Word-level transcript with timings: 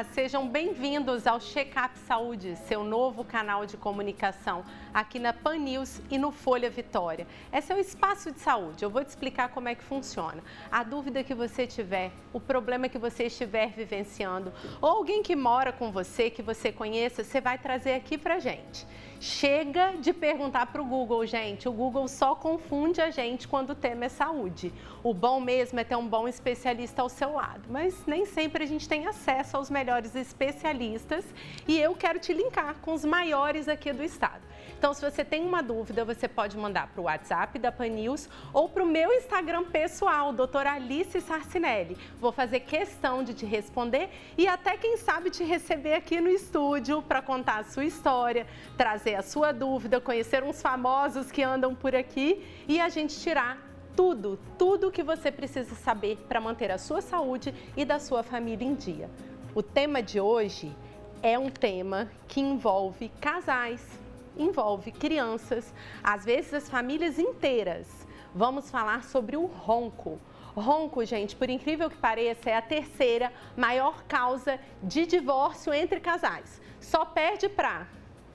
Olá, 0.00 0.08
sejam 0.14 0.48
bem-vindos 0.48 1.26
ao 1.26 1.38
Checkup 1.38 1.98
Saúde, 1.98 2.56
seu 2.66 2.82
novo 2.82 3.22
canal 3.22 3.66
de 3.66 3.76
comunicação 3.76 4.64
aqui 4.94 5.18
na 5.18 5.30
Pan 5.30 5.58
News 5.58 6.00
e 6.10 6.16
no 6.16 6.32
Folha 6.32 6.70
Vitória. 6.70 7.26
Esse 7.52 7.70
é 7.70 7.76
o 7.76 7.78
espaço 7.78 8.32
de 8.32 8.40
saúde. 8.40 8.82
Eu 8.82 8.88
vou 8.88 9.04
te 9.04 9.08
explicar 9.08 9.50
como 9.50 9.68
é 9.68 9.74
que 9.74 9.84
funciona. 9.84 10.42
A 10.72 10.82
dúvida 10.82 11.22
que 11.22 11.34
você 11.34 11.66
tiver, 11.66 12.12
o 12.32 12.40
problema 12.40 12.88
que 12.88 12.96
você 12.96 13.24
estiver 13.24 13.72
vivenciando, 13.72 14.50
ou 14.80 14.88
alguém 14.88 15.22
que 15.22 15.36
mora 15.36 15.70
com 15.70 15.92
você, 15.92 16.30
que 16.30 16.40
você 16.40 16.72
conheça, 16.72 17.22
você 17.22 17.38
vai 17.38 17.58
trazer 17.58 17.92
aqui 17.92 18.16
pra 18.16 18.38
gente. 18.38 18.86
Chega 19.22 19.98
de 20.00 20.14
perguntar 20.14 20.72
para 20.72 20.80
o 20.80 20.84
Google, 20.84 21.26
gente. 21.26 21.68
O 21.68 21.72
Google 21.72 22.08
só 22.08 22.34
confunde 22.34 23.02
a 23.02 23.10
gente 23.10 23.46
quando 23.46 23.70
o 23.70 23.74
tema 23.74 24.06
é 24.06 24.08
saúde. 24.08 24.72
O 25.02 25.12
bom 25.12 25.38
mesmo 25.38 25.78
é 25.78 25.84
ter 25.84 25.94
um 25.94 26.08
bom 26.08 26.26
especialista 26.26 27.02
ao 27.02 27.10
seu 27.10 27.34
lado, 27.34 27.68
mas 27.68 28.06
nem 28.06 28.24
sempre 28.24 28.64
a 28.64 28.66
gente 28.66 28.88
tem 28.88 29.06
acesso 29.06 29.58
aos 29.58 29.68
melhores 29.68 30.14
especialistas 30.14 31.22
e 31.68 31.78
eu 31.78 31.94
quero 31.94 32.18
te 32.18 32.32
linkar 32.32 32.76
com 32.80 32.94
os 32.94 33.04
maiores 33.04 33.68
aqui 33.68 33.92
do 33.92 34.02
estado. 34.02 34.40
Então, 34.78 34.94
se 34.94 35.00
você 35.00 35.24
tem 35.24 35.44
uma 35.44 35.62
dúvida, 35.62 36.04
você 36.04 36.26
pode 36.26 36.56
mandar 36.56 36.88
para 36.88 37.00
o 37.00 37.04
WhatsApp 37.04 37.58
da 37.58 37.70
Pan 37.70 37.88
News 37.88 38.28
ou 38.52 38.68
para 38.68 38.82
o 38.82 38.86
meu 38.86 39.12
Instagram 39.12 39.64
pessoal, 39.64 40.32
doutora 40.32 40.72
Alice 40.72 41.20
Sarcinelli. 41.20 41.96
Vou 42.20 42.32
fazer 42.32 42.60
questão 42.60 43.22
de 43.22 43.34
te 43.34 43.44
responder 43.44 44.10
e 44.36 44.46
até, 44.46 44.76
quem 44.76 44.96
sabe, 44.96 45.30
te 45.30 45.44
receber 45.44 45.94
aqui 45.94 46.20
no 46.20 46.28
estúdio 46.28 47.02
para 47.02 47.20
contar 47.20 47.58
a 47.58 47.64
sua 47.64 47.84
história, 47.84 48.46
trazer 48.76 49.14
a 49.14 49.22
sua 49.22 49.52
dúvida, 49.52 50.00
conhecer 50.00 50.42
uns 50.42 50.62
famosos 50.62 51.30
que 51.30 51.42
andam 51.42 51.74
por 51.74 51.94
aqui 51.94 52.44
e 52.66 52.80
a 52.80 52.88
gente 52.88 53.18
tirar 53.20 53.70
tudo, 53.94 54.38
tudo 54.56 54.90
que 54.90 55.02
você 55.02 55.30
precisa 55.30 55.74
saber 55.74 56.16
para 56.28 56.40
manter 56.40 56.70
a 56.70 56.78
sua 56.78 57.00
saúde 57.00 57.54
e 57.76 57.84
da 57.84 57.98
sua 57.98 58.22
família 58.22 58.66
em 58.66 58.74
dia. 58.74 59.10
O 59.54 59.62
tema 59.62 60.02
de 60.02 60.20
hoje 60.20 60.74
é 61.22 61.38
um 61.38 61.50
tema 61.50 62.10
que 62.26 62.40
envolve 62.40 63.10
casais, 63.20 63.99
envolve 64.36 64.92
crianças, 64.92 65.72
às 66.02 66.24
vezes 66.24 66.54
as 66.54 66.68
famílias 66.68 67.18
inteiras. 67.18 68.06
Vamos 68.34 68.70
falar 68.70 69.04
sobre 69.04 69.36
o 69.36 69.46
ronco. 69.46 70.20
Ronco, 70.54 71.04
gente, 71.04 71.36
por 71.36 71.48
incrível 71.48 71.88
que 71.88 71.96
pareça, 71.96 72.50
é 72.50 72.56
a 72.56 72.62
terceira 72.62 73.32
maior 73.56 74.02
causa 74.04 74.58
de 74.82 75.06
divórcio 75.06 75.72
entre 75.72 76.00
casais. 76.00 76.60
Só 76.80 77.04
perde 77.04 77.48
para 77.48 77.86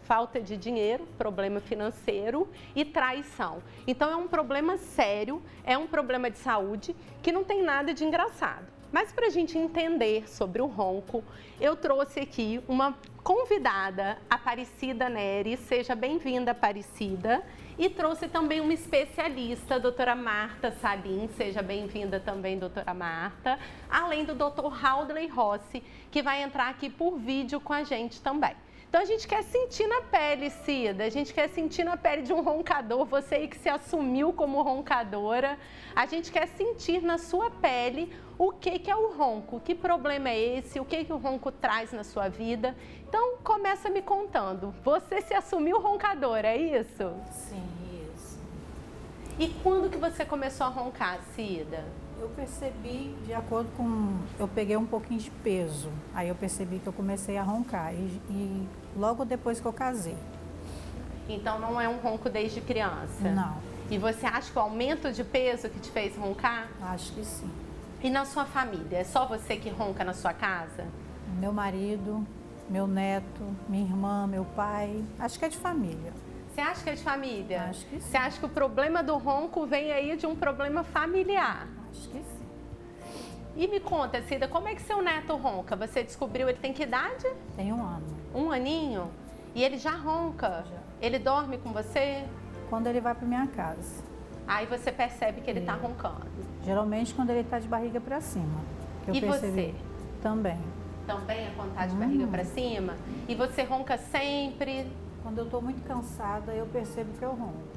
falta 0.05 0.39
de 0.39 0.55
dinheiro, 0.55 1.07
problema 1.17 1.59
financeiro 1.59 2.47
e 2.75 2.85
traição. 2.85 3.61
Então 3.87 4.09
é 4.11 4.15
um 4.15 4.27
problema 4.27 4.77
sério, 4.77 5.41
é 5.63 5.77
um 5.77 5.87
problema 5.87 6.29
de 6.29 6.37
saúde 6.37 6.95
que 7.23 7.31
não 7.31 7.43
tem 7.43 7.63
nada 7.63 7.93
de 7.93 8.05
engraçado. 8.05 8.74
Mas 8.95 9.11
para 9.11 9.27
a 9.27 9.29
gente 9.29 9.57
entender 9.57 10.25
sobre 10.25 10.61
o 10.61 10.67
ronco, 10.67 11.21
eu 11.59 11.75
trouxe 11.75 12.21
aqui 12.21 12.63
uma 12.65 12.97
convidada, 13.25 14.17
Aparecida 14.29 15.09
Neri. 15.09 15.57
Seja 15.57 15.93
bem-vinda, 15.93 16.51
Aparecida. 16.51 17.43
E 17.77 17.89
trouxe 17.89 18.29
também 18.29 18.61
uma 18.61 18.73
especialista, 18.73 19.75
a 19.75 19.79
doutora 19.79 20.15
Marta 20.15 20.71
Salim. 20.71 21.27
Seja 21.35 21.61
bem-vinda 21.61 22.21
também, 22.21 22.57
doutora 22.57 22.93
Marta. 22.93 23.59
Além 23.89 24.23
do 24.23 24.33
doutor 24.33 24.73
Haldley 24.81 25.27
Rossi, 25.27 25.83
que 26.09 26.21
vai 26.21 26.41
entrar 26.41 26.69
aqui 26.69 26.89
por 26.89 27.17
vídeo 27.17 27.59
com 27.59 27.73
a 27.73 27.83
gente 27.83 28.21
também. 28.21 28.55
Então 28.95 29.03
a 29.03 29.05
gente 29.05 29.27
quer 29.27 29.43
sentir 29.43 29.87
na 29.87 30.03
pele, 30.03 30.49
Cida, 30.49 31.03
a 31.03 31.09
gente 31.09 31.33
quer 31.33 31.49
sentir 31.49 31.83
na 31.83 31.97
pele 31.97 32.21
de 32.21 32.31
um 32.31 32.41
roncador, 32.41 33.03
você 33.03 33.35
aí 33.35 33.47
que 33.49 33.57
se 33.57 33.67
assumiu 33.67 34.31
como 34.31 34.61
roncadora, 34.61 35.59
a 35.93 36.05
gente 36.05 36.31
quer 36.31 36.47
sentir 36.47 37.01
na 37.01 37.17
sua 37.17 37.51
pele 37.51 38.13
o 38.37 38.51
que, 38.51 38.79
que 38.79 38.91
é 38.91 38.95
o 38.95 39.15
ronco, 39.15 39.59
que 39.59 39.73
problema 39.73 40.29
é 40.29 40.57
esse, 40.57 40.79
o 40.79 40.85
que, 40.85 41.05
que 41.05 41.13
o 41.13 41.17
ronco 41.17 41.51
traz 41.51 41.91
na 41.93 42.03
sua 42.03 42.27
vida. 42.27 42.75
Então 43.07 43.37
começa 43.43 43.89
me 43.89 44.01
contando, 44.01 44.73
você 44.83 45.21
se 45.21 45.33
assumiu 45.33 45.79
roncadora, 45.79 46.49
é 46.49 46.57
isso? 46.57 47.13
Sim, 47.31 47.63
isso. 48.13 48.39
E 49.39 49.47
quando 49.63 49.89
que 49.89 49.97
você 49.97 50.25
começou 50.25 50.67
a 50.67 50.69
roncar, 50.69 51.19
Cida? 51.33 51.85
Eu 52.19 52.29
percebi, 52.29 53.13
de 53.25 53.33
acordo 53.33 53.69
com. 53.75 54.17
Eu 54.39 54.47
peguei 54.47 54.77
um 54.77 54.85
pouquinho 54.85 55.19
de 55.19 55.29
peso. 55.29 55.91
Aí 56.13 56.29
eu 56.29 56.35
percebi 56.35 56.79
que 56.79 56.87
eu 56.87 56.93
comecei 56.93 57.37
a 57.37 57.43
roncar. 57.43 57.93
E, 57.93 58.21
e 58.29 58.67
logo 58.95 59.25
depois 59.25 59.59
que 59.59 59.65
eu 59.65 59.73
casei. 59.73 60.15
Então 61.27 61.59
não 61.59 61.79
é 61.79 61.89
um 61.89 61.97
ronco 61.97 62.29
desde 62.29 62.61
criança? 62.61 63.29
Não. 63.29 63.57
E 63.89 63.97
você 63.97 64.25
acha 64.25 64.49
que 64.49 64.57
o 64.57 64.61
aumento 64.61 65.11
de 65.11 65.23
peso 65.25 65.69
que 65.69 65.79
te 65.79 65.91
fez 65.91 66.15
roncar? 66.15 66.69
Acho 66.81 67.11
que 67.11 67.25
sim. 67.25 67.51
E 68.05 68.09
na 68.11 68.23
sua 68.23 68.45
família? 68.45 68.99
É 68.99 69.03
só 69.03 69.25
você 69.25 69.57
que 69.57 69.67
ronca 69.67 70.03
na 70.03 70.13
sua 70.13 70.31
casa? 70.31 70.85
Meu 71.39 71.51
marido, 71.51 72.23
meu 72.69 72.85
neto, 72.85 73.41
minha 73.67 73.83
irmã, 73.83 74.27
meu 74.27 74.45
pai. 74.45 75.03
Acho 75.17 75.39
que 75.39 75.45
é 75.45 75.49
de 75.49 75.57
família. 75.57 76.13
Você 76.47 76.61
acha 76.61 76.83
que 76.83 76.89
é 76.91 76.93
de 76.93 77.01
família? 77.01 77.63
Acho 77.63 77.83
que 77.87 77.99
sim. 77.99 78.07
Você 78.07 78.15
acha 78.15 78.39
que 78.39 78.45
o 78.45 78.49
problema 78.49 79.01
do 79.01 79.17
ronco 79.17 79.65
vem 79.65 79.91
aí 79.91 80.15
de 80.15 80.27
um 80.27 80.35
problema 80.35 80.83
familiar? 80.83 81.67
Acho 81.89 82.07
que 82.09 82.19
sim. 82.19 82.45
E 83.55 83.67
me 83.67 83.79
conta, 83.79 84.21
Cida, 84.21 84.47
como 84.47 84.67
é 84.67 84.75
que 84.75 84.83
seu 84.83 85.01
neto 85.01 85.35
ronca? 85.35 85.75
Você 85.75 86.03
descobriu, 86.03 86.47
ele 86.47 86.59
tem 86.59 86.73
que 86.73 86.83
idade? 86.83 87.25
Tem 87.55 87.73
um 87.73 87.83
ano. 87.83 88.05
Um 88.35 88.51
aninho? 88.51 89.09
E 89.55 89.63
ele 89.63 89.79
já 89.79 89.95
ronca? 89.95 90.63
Já. 90.69 90.77
Ele 91.01 91.17
dorme 91.17 91.57
com 91.57 91.73
você? 91.73 92.23
Quando 92.69 92.85
ele 92.85 93.01
vai 93.01 93.15
para 93.15 93.27
minha 93.27 93.47
casa. 93.47 94.03
Aí 94.47 94.65
você 94.65 94.91
percebe 94.91 95.41
que 95.41 95.49
ele 95.49 95.61
tá 95.61 95.73
É. 95.73 95.75
roncando. 95.75 96.25
Geralmente 96.63 97.13
quando 97.13 97.29
ele 97.31 97.41
está 97.41 97.59
de 97.59 97.67
barriga 97.67 97.99
para 97.99 98.21
cima. 98.21 98.59
E 99.07 99.19
percebi. 99.21 99.51
você? 99.51 99.75
Também. 100.21 100.57
Também 101.05 101.37
é 101.45 101.53
quando 101.55 101.73
tá 101.75 101.85
de 101.85 101.95
Hum. 101.95 101.99
barriga 101.99 102.27
pra 102.27 102.43
cima? 102.43 102.95
E 103.27 103.35
você 103.35 103.63
ronca 103.63 103.97
sempre? 103.97 104.87
Quando 105.21 105.37
eu 105.39 105.45
estou 105.45 105.61
muito 105.61 105.83
cansada, 105.87 106.51
eu 106.53 106.65
percebo 106.67 107.11
que 107.17 107.23
eu 107.23 107.31
ronco. 107.31 107.75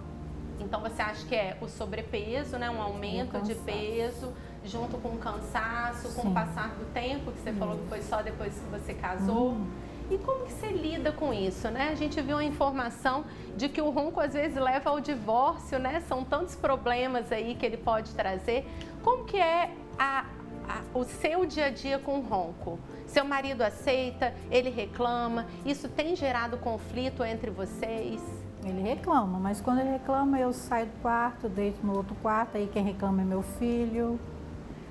Então 0.61 0.81
você 0.81 1.01
acha 1.01 1.25
que 1.27 1.35
é 1.35 1.57
o 1.61 1.69
sobrepeso, 1.69 2.59
né? 2.59 2.69
Um 2.71 2.83
aumento 2.83 3.33
de 3.43 3.55
cansaço. 3.55 3.61
peso, 3.65 4.33
junto 4.65 4.99
com 4.99 5.11
o 5.11 5.19
cansaço, 5.19 6.13
com 6.15 6.21
o 6.23 6.25
Sim. 6.25 6.35
passar 6.35 6.71
do 6.71 6.93
tempo, 6.93 7.31
que 7.33 7.39
você 7.41 7.53
falou 7.53 7.79
que 7.79 7.87
foi 7.87 8.03
só 8.03 8.23
depois 8.23 8.53
que 8.55 8.69
você 8.71 8.93
casou. 8.95 9.53
Hum. 9.53 9.67
E 10.11 10.17
como 10.19 10.45
que 10.45 10.53
você 10.53 10.69
lida 10.69 11.13
com 11.13 11.33
isso, 11.35 11.69
né? 11.71 11.91
A 11.91 11.95
gente 11.95 12.21
viu 12.23 12.39
a 12.39 12.45
informação 12.45 13.25
de 13.57 13.69
que 13.69 13.81
o 13.83 13.91
ronco 13.91 14.21
às 14.21 14.33
vezes 14.33 14.57
leva 14.57 14.91
ao 14.91 15.01
divórcio, 15.01 15.79
né? 15.79 16.01
São 16.09 16.25
tantos 16.25 16.57
problemas 16.57 17.31
aí 17.31 17.55
que 17.55 17.67
ele 17.67 17.77
pode 17.77 18.13
trazer. 18.15 18.67
Como 19.03 19.25
que 19.25 19.37
é 19.37 19.71
a- 19.99 20.25
a- 20.67 20.83
o 20.99 21.05
seu 21.05 21.45
dia 21.45 21.67
a 21.67 21.71
dia 21.71 21.99
com 21.99 22.19
o 22.19 22.23
ronco? 22.23 22.79
Seu 23.07 23.25
marido 23.25 23.63
aceita, 23.63 24.33
ele 24.51 24.71
reclama, 24.71 25.47
isso 25.65 25.89
tem 25.89 26.17
gerado 26.17 26.57
conflito 26.57 27.23
entre 27.23 27.51
vocês? 27.51 28.21
Ele 28.65 28.81
reclama, 28.83 29.39
mas 29.39 29.61
quando 29.61 29.81
ele 29.81 29.91
reclama, 29.91 30.39
eu 30.39 30.53
saio 30.53 30.87
do 30.87 31.01
quarto, 31.01 31.49
deito 31.49 31.85
no 31.87 31.97
outro 31.97 32.15
quarto, 32.17 32.57
aí 32.57 32.67
quem 32.73 32.83
reclama 32.83 33.23
é 33.23 33.25
meu 33.25 33.43
filho. 33.43 34.19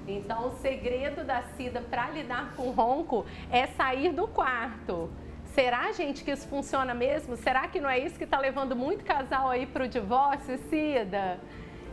Então, 0.08 0.48
o 0.48 0.52
segredo 0.60 1.24
da 1.24 1.44
Cida 1.56 1.82
para 1.82 2.10
lidar 2.10 2.54
com 2.56 2.70
o 2.70 2.72
ronco 2.72 3.26
é 3.52 3.68
sair 3.68 4.14
do 4.14 4.28
quarto. 4.28 5.10
Será, 5.54 5.92
gente, 5.92 6.24
que 6.24 6.32
isso 6.32 6.48
funciona 6.48 6.94
mesmo? 6.94 7.36
Será 7.36 7.68
que 7.68 7.80
não 7.80 7.90
é 7.90 8.00
isso 8.00 8.18
que 8.18 8.24
está 8.24 8.40
levando 8.40 8.76
muito 8.76 9.04
casal 9.04 9.50
aí 9.50 9.66
para 9.66 9.84
o 9.86 9.88
divórcio, 9.88 10.58
Cida? 10.70 11.40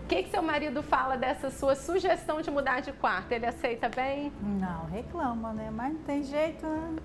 O 0.05 0.07
que, 0.07 0.23
que 0.23 0.31
seu 0.31 0.43
marido 0.43 0.83
fala 0.83 1.17
dessa 1.17 1.51
sua 1.51 1.75
sugestão 1.75 2.43
de 2.43 2.51
mudar 2.51 2.81
de 2.81 2.93
quarto? 2.93 3.33
Ele 3.33 3.47
aceita 3.47 3.89
bem? 3.89 4.31
Não, 4.41 4.85
reclama, 4.87 5.55
né? 5.55 5.71
Mas 5.73 5.95
não 5.95 6.03
tem 6.03 6.23
jeito, 6.23 6.67
né? 6.67 6.97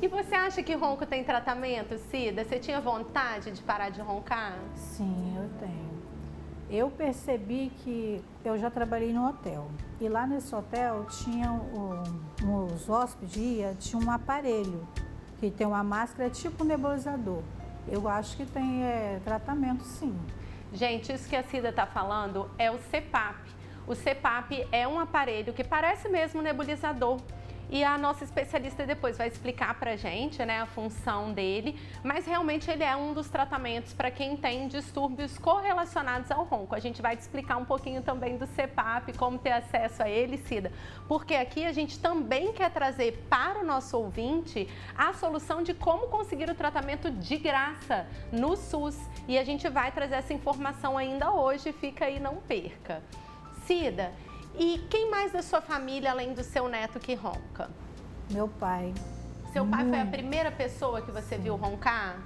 E 0.00 0.08
você 0.08 0.34
acha 0.34 0.62
que 0.62 0.72
ronco 0.74 1.04
tem 1.04 1.24
tratamento, 1.24 1.98
Cida? 1.98 2.44
Você 2.44 2.58
tinha 2.58 2.80
vontade 2.80 3.50
de 3.50 3.60
parar 3.60 3.90
de 3.90 4.00
roncar? 4.00 4.54
Sim, 4.74 5.36
eu 5.36 5.48
tenho. 5.58 5.89
Eu 6.70 6.88
percebi 6.88 7.72
que 7.82 8.22
eu 8.44 8.56
já 8.56 8.70
trabalhei 8.70 9.12
no 9.12 9.28
hotel. 9.28 9.68
E 10.00 10.08
lá 10.08 10.24
nesse 10.24 10.54
hotel 10.54 11.04
tinha 11.06 11.50
o, 11.50 12.66
os 12.72 12.88
hóspedes 12.88 13.76
tinha 13.80 14.00
um 14.00 14.08
aparelho 14.08 14.86
que 15.40 15.50
tem 15.50 15.66
uma 15.66 15.82
máscara 15.82 16.30
tipo 16.30 16.62
nebulizador. 16.62 17.42
Eu 17.88 18.06
acho 18.06 18.36
que 18.36 18.46
tem 18.46 18.84
é, 18.84 19.20
tratamento 19.24 19.82
sim. 19.82 20.16
Gente, 20.72 21.12
isso 21.12 21.28
que 21.28 21.34
a 21.34 21.42
Cida 21.42 21.70
está 21.70 21.86
falando 21.86 22.48
é 22.56 22.70
o 22.70 22.78
CPAP. 22.78 23.50
O 23.84 23.96
CPAP 23.96 24.68
é 24.70 24.86
um 24.86 25.00
aparelho 25.00 25.52
que 25.52 25.64
parece 25.64 26.08
mesmo 26.08 26.38
um 26.38 26.42
nebulizador. 26.42 27.18
E 27.72 27.84
a 27.84 27.96
nossa 27.96 28.24
especialista 28.24 28.84
depois 28.84 29.16
vai 29.16 29.28
explicar 29.28 29.78
pra 29.78 29.94
gente 29.94 30.44
né, 30.44 30.60
a 30.60 30.66
função 30.66 31.32
dele, 31.32 31.78
mas 32.02 32.26
realmente 32.26 32.68
ele 32.68 32.82
é 32.82 32.96
um 32.96 33.14
dos 33.14 33.28
tratamentos 33.28 33.92
para 33.92 34.10
quem 34.10 34.36
tem 34.36 34.66
distúrbios 34.66 35.38
correlacionados 35.38 36.28
ao 36.32 36.42
ronco. 36.42 36.74
A 36.74 36.80
gente 36.80 37.00
vai 37.00 37.16
te 37.16 37.20
explicar 37.20 37.58
um 37.58 37.64
pouquinho 37.64 38.02
também 38.02 38.36
do 38.36 38.46
CPAP, 38.48 39.16
como 39.16 39.38
ter 39.38 39.52
acesso 39.52 40.02
a 40.02 40.08
ele, 40.08 40.36
Cida, 40.36 40.72
porque 41.06 41.36
aqui 41.36 41.64
a 41.64 41.70
gente 41.70 42.00
também 42.00 42.52
quer 42.52 42.72
trazer 42.72 43.24
para 43.30 43.60
o 43.60 43.64
nosso 43.64 43.96
ouvinte 43.96 44.68
a 44.98 45.12
solução 45.12 45.62
de 45.62 45.72
como 45.72 46.08
conseguir 46.08 46.50
o 46.50 46.54
tratamento 46.56 47.08
de 47.08 47.36
graça 47.36 48.04
no 48.32 48.56
SUS. 48.56 48.98
E 49.28 49.38
a 49.38 49.44
gente 49.44 49.68
vai 49.68 49.92
trazer 49.92 50.16
essa 50.16 50.34
informação 50.34 50.98
ainda 50.98 51.32
hoje, 51.32 51.72
fica 51.72 52.06
aí, 52.06 52.18
não 52.18 52.36
perca. 52.36 53.00
Cida, 53.64 54.12
e 54.54 54.78
quem 54.90 55.10
mais 55.10 55.32
da 55.32 55.42
sua 55.42 55.60
família, 55.60 56.10
além 56.10 56.32
do 56.32 56.42
seu 56.42 56.68
neto, 56.68 56.98
que 56.98 57.14
ronca? 57.14 57.70
Meu 58.30 58.48
pai. 58.48 58.92
Seu 59.52 59.66
pai 59.66 59.84
Muito. 59.84 59.90
foi 59.90 60.00
a 60.00 60.06
primeira 60.06 60.50
pessoa 60.50 61.02
que 61.02 61.10
você 61.10 61.36
viu 61.36 61.56
roncar? 61.56 62.16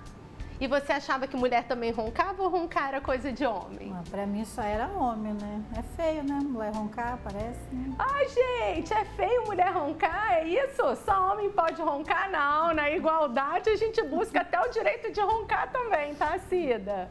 E 0.61 0.69
você 0.69 0.93
achava 0.93 1.27
que 1.27 1.37
mulher 1.37 1.65
também 1.65 1.91
roncava 1.91 2.43
ou 2.43 2.49
roncar 2.49 2.89
era 2.89 3.01
coisa 3.01 3.33
de 3.33 3.45
homem? 3.45 3.93
Ah, 3.93 4.03
pra 4.09 4.25
mim 4.25 4.45
só 4.45 4.63
era 4.63 4.87
homem, 4.87 5.35
né? 5.35 5.63
É 5.77 5.83
feio, 5.83 6.23
né? 6.23 6.39
Mulher 6.43 6.73
roncar, 6.73 7.19
parece. 7.25 7.61
Né? 7.73 7.95
Ai, 7.99 8.29
gente, 8.29 8.93
é 8.95 9.05
feio 9.05 9.45
mulher 9.47 9.73
roncar? 9.73 10.35
É 10.35 10.47
isso? 10.47 10.97
Só 11.05 11.33
homem 11.33 11.51
pode 11.51 11.83
roncar? 11.83 12.31
Não, 12.31 12.73
na 12.73 12.89
igualdade 12.91 13.69
a 13.69 13.77
gente 13.77 14.01
busca 14.05 14.43
até 14.43 14.61
o 14.61 14.69
direito 14.71 15.11
de 15.11 15.21
roncar 15.21 15.73
também, 15.73 16.15
tá, 16.15 16.39
Cida? 16.39 17.11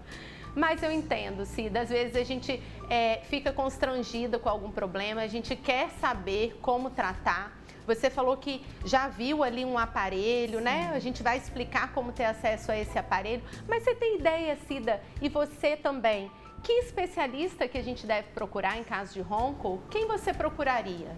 Mas 0.56 0.82
eu 0.82 0.92
entendo, 0.92 1.46
Cida. 1.46 1.82
Às 1.82 1.90
vezes 1.90 2.16
a 2.16 2.24
gente 2.24 2.62
é, 2.94 3.22
fica 3.24 3.52
constrangida 3.52 4.38
com 4.38 4.48
algum 4.48 4.70
problema, 4.70 5.22
a 5.22 5.28
gente 5.28 5.56
quer 5.56 5.90
saber 6.00 6.60
como 6.62 6.92
tratar. 6.92 7.52
Você 7.88 8.08
falou 8.08 8.38
que 8.38 8.64
já 8.86 9.08
viu 9.08 9.44
ali 9.44 9.66
um 9.66 9.80
aparelho, 9.80 10.60
Sim. 10.60 10.64
né? 10.64 10.92
A 10.94 11.00
gente 11.00 11.24
vai 11.24 11.36
explicar 11.36 11.92
como 11.92 12.12
ter 12.12 12.26
acesso 12.26 12.72
a 12.72 12.78
esse 12.78 12.96
aparelho. 13.00 13.42
Mas 13.68 13.84
você 13.84 13.96
tem 13.96 14.20
ideia, 14.20 14.56
Cida, 14.68 15.02
e 15.20 15.28
você 15.28 15.76
também, 15.76 16.30
que 16.62 16.72
especialista 16.72 17.68
que 17.68 17.80
a 17.80 17.84
gente 17.84 18.06
deve 18.06 18.28
procurar 18.28 18.78
em 18.78 18.84
caso 18.84 19.12
de 19.12 19.22
ronco? 19.22 19.82
Quem 19.90 20.08
você 20.08 20.32
procuraria? 20.32 21.18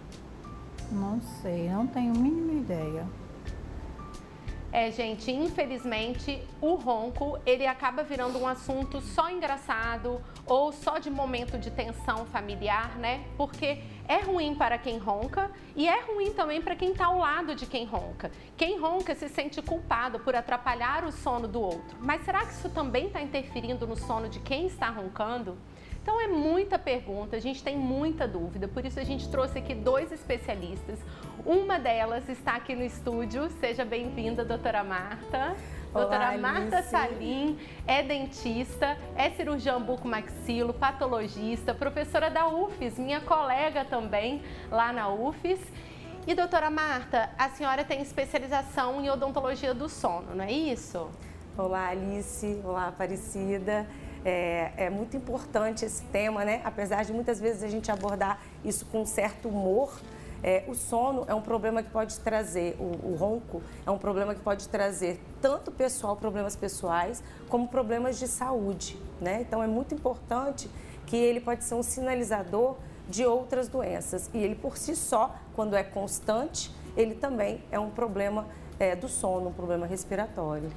Não 0.90 1.20
sei, 1.42 1.68
não 1.68 1.86
tenho 1.86 2.14
a 2.14 2.18
mínima 2.18 2.54
ideia. 2.54 3.06
É, 4.78 4.92
gente, 4.92 5.32
infelizmente, 5.32 6.46
o 6.60 6.76
ronco, 6.76 7.40
ele 7.46 7.66
acaba 7.66 8.04
virando 8.04 8.38
um 8.38 8.46
assunto 8.46 9.00
só 9.00 9.30
engraçado 9.30 10.22
ou 10.46 10.74
só 10.74 10.98
de 10.98 11.10
momento 11.10 11.58
de 11.58 11.72
tensão 11.72 12.26
familiar, 12.26 12.98
né? 12.98 13.24
Porque 13.38 13.82
é 14.06 14.20
ruim 14.20 14.54
para 14.54 14.78
quem 14.78 14.98
ronca 14.98 15.50
e 15.78 15.88
é 15.88 16.02
ruim 16.02 16.34
também 16.34 16.62
para 16.62 16.76
quem 16.76 16.92
está 16.92 17.06
ao 17.06 17.20
lado 17.20 17.56
de 17.56 17.66
quem 17.66 17.86
ronca. 17.86 18.30
Quem 18.58 18.78
ronca 18.78 19.16
se 19.16 19.30
sente 19.30 19.62
culpado 19.62 20.20
por 20.20 20.36
atrapalhar 20.36 21.06
o 21.06 21.12
sono 21.14 21.48
do 21.48 21.62
outro. 21.62 21.98
Mas 22.02 22.26
será 22.26 22.46
que 22.46 22.52
isso 22.52 22.70
também 22.70 23.08
está 23.08 23.22
interferindo 23.22 23.88
no 23.88 23.96
sono 23.96 24.28
de 24.28 24.42
quem 24.42 24.68
está 24.68 24.90
roncando? 24.90 25.58
Então 26.06 26.22
é 26.22 26.28
muita 26.28 26.78
pergunta, 26.78 27.36
a 27.36 27.40
gente 27.40 27.64
tem 27.64 27.76
muita 27.76 28.28
dúvida, 28.28 28.68
por 28.68 28.86
isso 28.86 29.00
a 29.00 29.04
gente 29.04 29.28
trouxe 29.28 29.58
aqui 29.58 29.74
dois 29.74 30.12
especialistas. 30.12 31.00
Uma 31.44 31.80
delas 31.80 32.30
está 32.30 32.58
aqui 32.58 32.76
no 32.76 32.84
estúdio. 32.84 33.50
Seja 33.60 33.84
bem-vinda, 33.84 34.46
doutora 34.46 34.84
Marta. 34.84 35.56
Olá, 35.92 36.02
doutora 36.06 36.38
Marta 36.38 36.78
Alice. 36.78 36.92
Salim 36.92 37.60
é 37.88 38.04
dentista, 38.04 38.96
é 39.16 39.32
cirurgião 39.32 39.82
bucomaxilo, 39.82 40.76
patologista, 40.76 41.74
professora 41.74 42.30
da 42.30 42.50
UFES, 42.50 43.00
minha 43.00 43.22
colega 43.22 43.84
também 43.84 44.44
lá 44.70 44.94
na 44.94 45.10
UFES. 45.10 45.60
E 46.28 46.36
doutora 46.36 46.70
Marta, 46.70 47.32
a 47.36 47.50
senhora 47.50 47.84
tem 47.84 48.00
especialização 48.04 49.02
em 49.02 49.10
odontologia 49.10 49.74
do 49.74 49.90
sono, 49.90 50.36
não 50.36 50.46
é 50.46 50.52
isso? 50.52 51.10
Olá, 51.58 51.88
Alice. 51.88 52.62
Olá, 52.64 52.90
Aparecida. 52.90 53.88
É, 54.28 54.72
é, 54.76 54.90
muito 54.90 55.16
importante 55.16 55.86
esse 55.86 56.04
tema, 56.06 56.44
né? 56.44 56.60
Apesar 56.64 57.06
de 57.06 57.14
muitas 57.14 57.40
vezes 57.40 57.62
a 57.62 57.68
gente 57.68 57.92
abordar 57.92 58.42
isso 58.64 58.84
com 58.88 59.04
um 59.04 59.06
certo 59.06 59.48
humor, 59.48 60.02
é, 60.42 60.64
o 60.68 60.74
sono 60.74 61.26
é 61.28 61.34
um 61.34 61.42
problema 61.42 61.84
que 61.84 61.92
pode 61.92 62.20
trazer, 62.20 62.76
o, 62.80 63.12
o, 63.12 63.16
ronco 63.16 63.62
é 63.86 63.92
um 63.92 63.98
problema 63.98 64.34
que 64.34 64.42
pode 64.42 64.68
trazer 64.68 65.20
tanto 65.42 65.72
pessoal, 65.72 66.16
problemas 66.16 66.56
pessoais, 66.56 67.24
como 67.50 67.68
problemas 67.68 68.18
de 68.18 68.28
saúde, 68.28 68.98
né? 69.22 69.42
Então 69.42 69.62
é 69.62 69.68
muito 69.68 69.94
importante 69.94 70.70
que 71.06 71.16
ele 71.16 71.40
pode 71.40 71.64
ser 71.64 71.76
um 71.76 71.84
sinalizador 71.84 72.78
de 73.08 73.26
outras 73.26 73.68
doenças 73.68 74.30
e 74.34 74.40
ele 74.40 74.56
por 74.56 74.78
si 74.78 74.96
só, 74.96 75.36
quando 75.56 75.76
é 75.76 75.84
constante, 75.84 76.72
ele 76.98 77.14
também 77.14 77.64
é 77.72 77.80
um 77.80 77.92
problema 77.92 78.48
é, 78.80 78.96
do 78.96 79.08
sono, 79.08 79.50
um 79.50 79.54
problema 79.54 79.86
respiratório. 79.86 80.72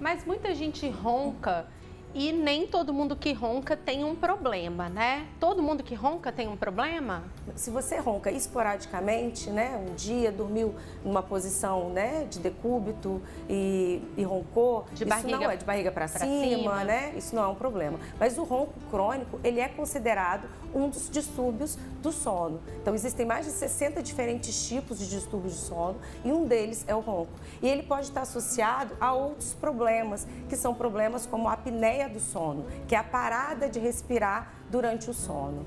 Mas 0.00 0.24
muita 0.24 0.54
gente 0.54 0.88
ronca 0.88 1.66
e 2.14 2.32
nem 2.32 2.66
todo 2.66 2.92
mundo 2.92 3.14
que 3.14 3.32
ronca 3.32 3.76
tem 3.76 4.04
um 4.04 4.16
problema, 4.16 4.88
né? 4.88 5.26
Todo 5.38 5.62
mundo 5.62 5.82
que 5.82 5.94
ronca 5.94 6.32
tem 6.32 6.48
um 6.48 6.56
problema? 6.56 7.22
Se 7.54 7.70
você 7.70 7.98
ronca 7.98 8.30
esporadicamente, 8.30 9.50
né? 9.50 9.76
Um 9.88 9.94
dia 9.94 10.32
dormiu 10.32 10.74
numa 11.04 11.22
posição, 11.22 11.90
né? 11.90 12.26
De 12.28 12.40
decúbito 12.40 13.22
e, 13.48 14.02
e 14.16 14.22
roncou, 14.24 14.86
de 14.92 15.04
barriga, 15.04 15.38
não 15.38 15.50
é 15.50 15.56
de 15.56 15.64
barriga 15.64 15.92
para 15.92 16.08
cima, 16.08 16.24
cima, 16.24 16.84
né? 16.84 17.12
Isso 17.16 17.34
não 17.34 17.44
é 17.44 17.46
um 17.46 17.54
problema. 17.54 17.98
Mas 18.18 18.36
o 18.38 18.42
ronco 18.42 18.74
crônico, 18.90 19.38
ele 19.44 19.60
é 19.60 19.68
considerado 19.68 20.48
um 20.74 20.88
dos 20.88 21.08
distúrbios 21.08 21.76
do 22.02 22.12
sono. 22.12 22.60
Então 22.80 22.94
existem 22.94 23.26
mais 23.26 23.46
de 23.46 23.52
60 23.52 24.02
diferentes 24.02 24.68
tipos 24.68 24.98
de 24.98 25.08
distúrbios 25.08 25.54
de 25.54 25.60
sono 25.60 25.96
e 26.24 26.32
um 26.32 26.46
deles 26.46 26.84
é 26.88 26.94
o 26.94 27.00
ronco. 27.00 27.32
E 27.62 27.68
ele 27.68 27.82
pode 27.82 28.06
estar 28.06 28.22
associado 28.22 28.96
a 29.00 29.12
outros 29.12 29.54
problemas, 29.54 30.26
que 30.48 30.56
são 30.56 30.74
problemas 30.74 31.26
como 31.26 31.48
a 31.48 31.52
apneia 31.52 31.99
apneia 32.00 32.08
do 32.08 32.20
sono, 32.20 32.66
que 32.88 32.94
é 32.94 32.98
a 32.98 33.04
parada 33.04 33.68
de 33.68 33.78
respirar 33.78 34.52
durante 34.70 35.10
o 35.10 35.14
sono. 35.14 35.66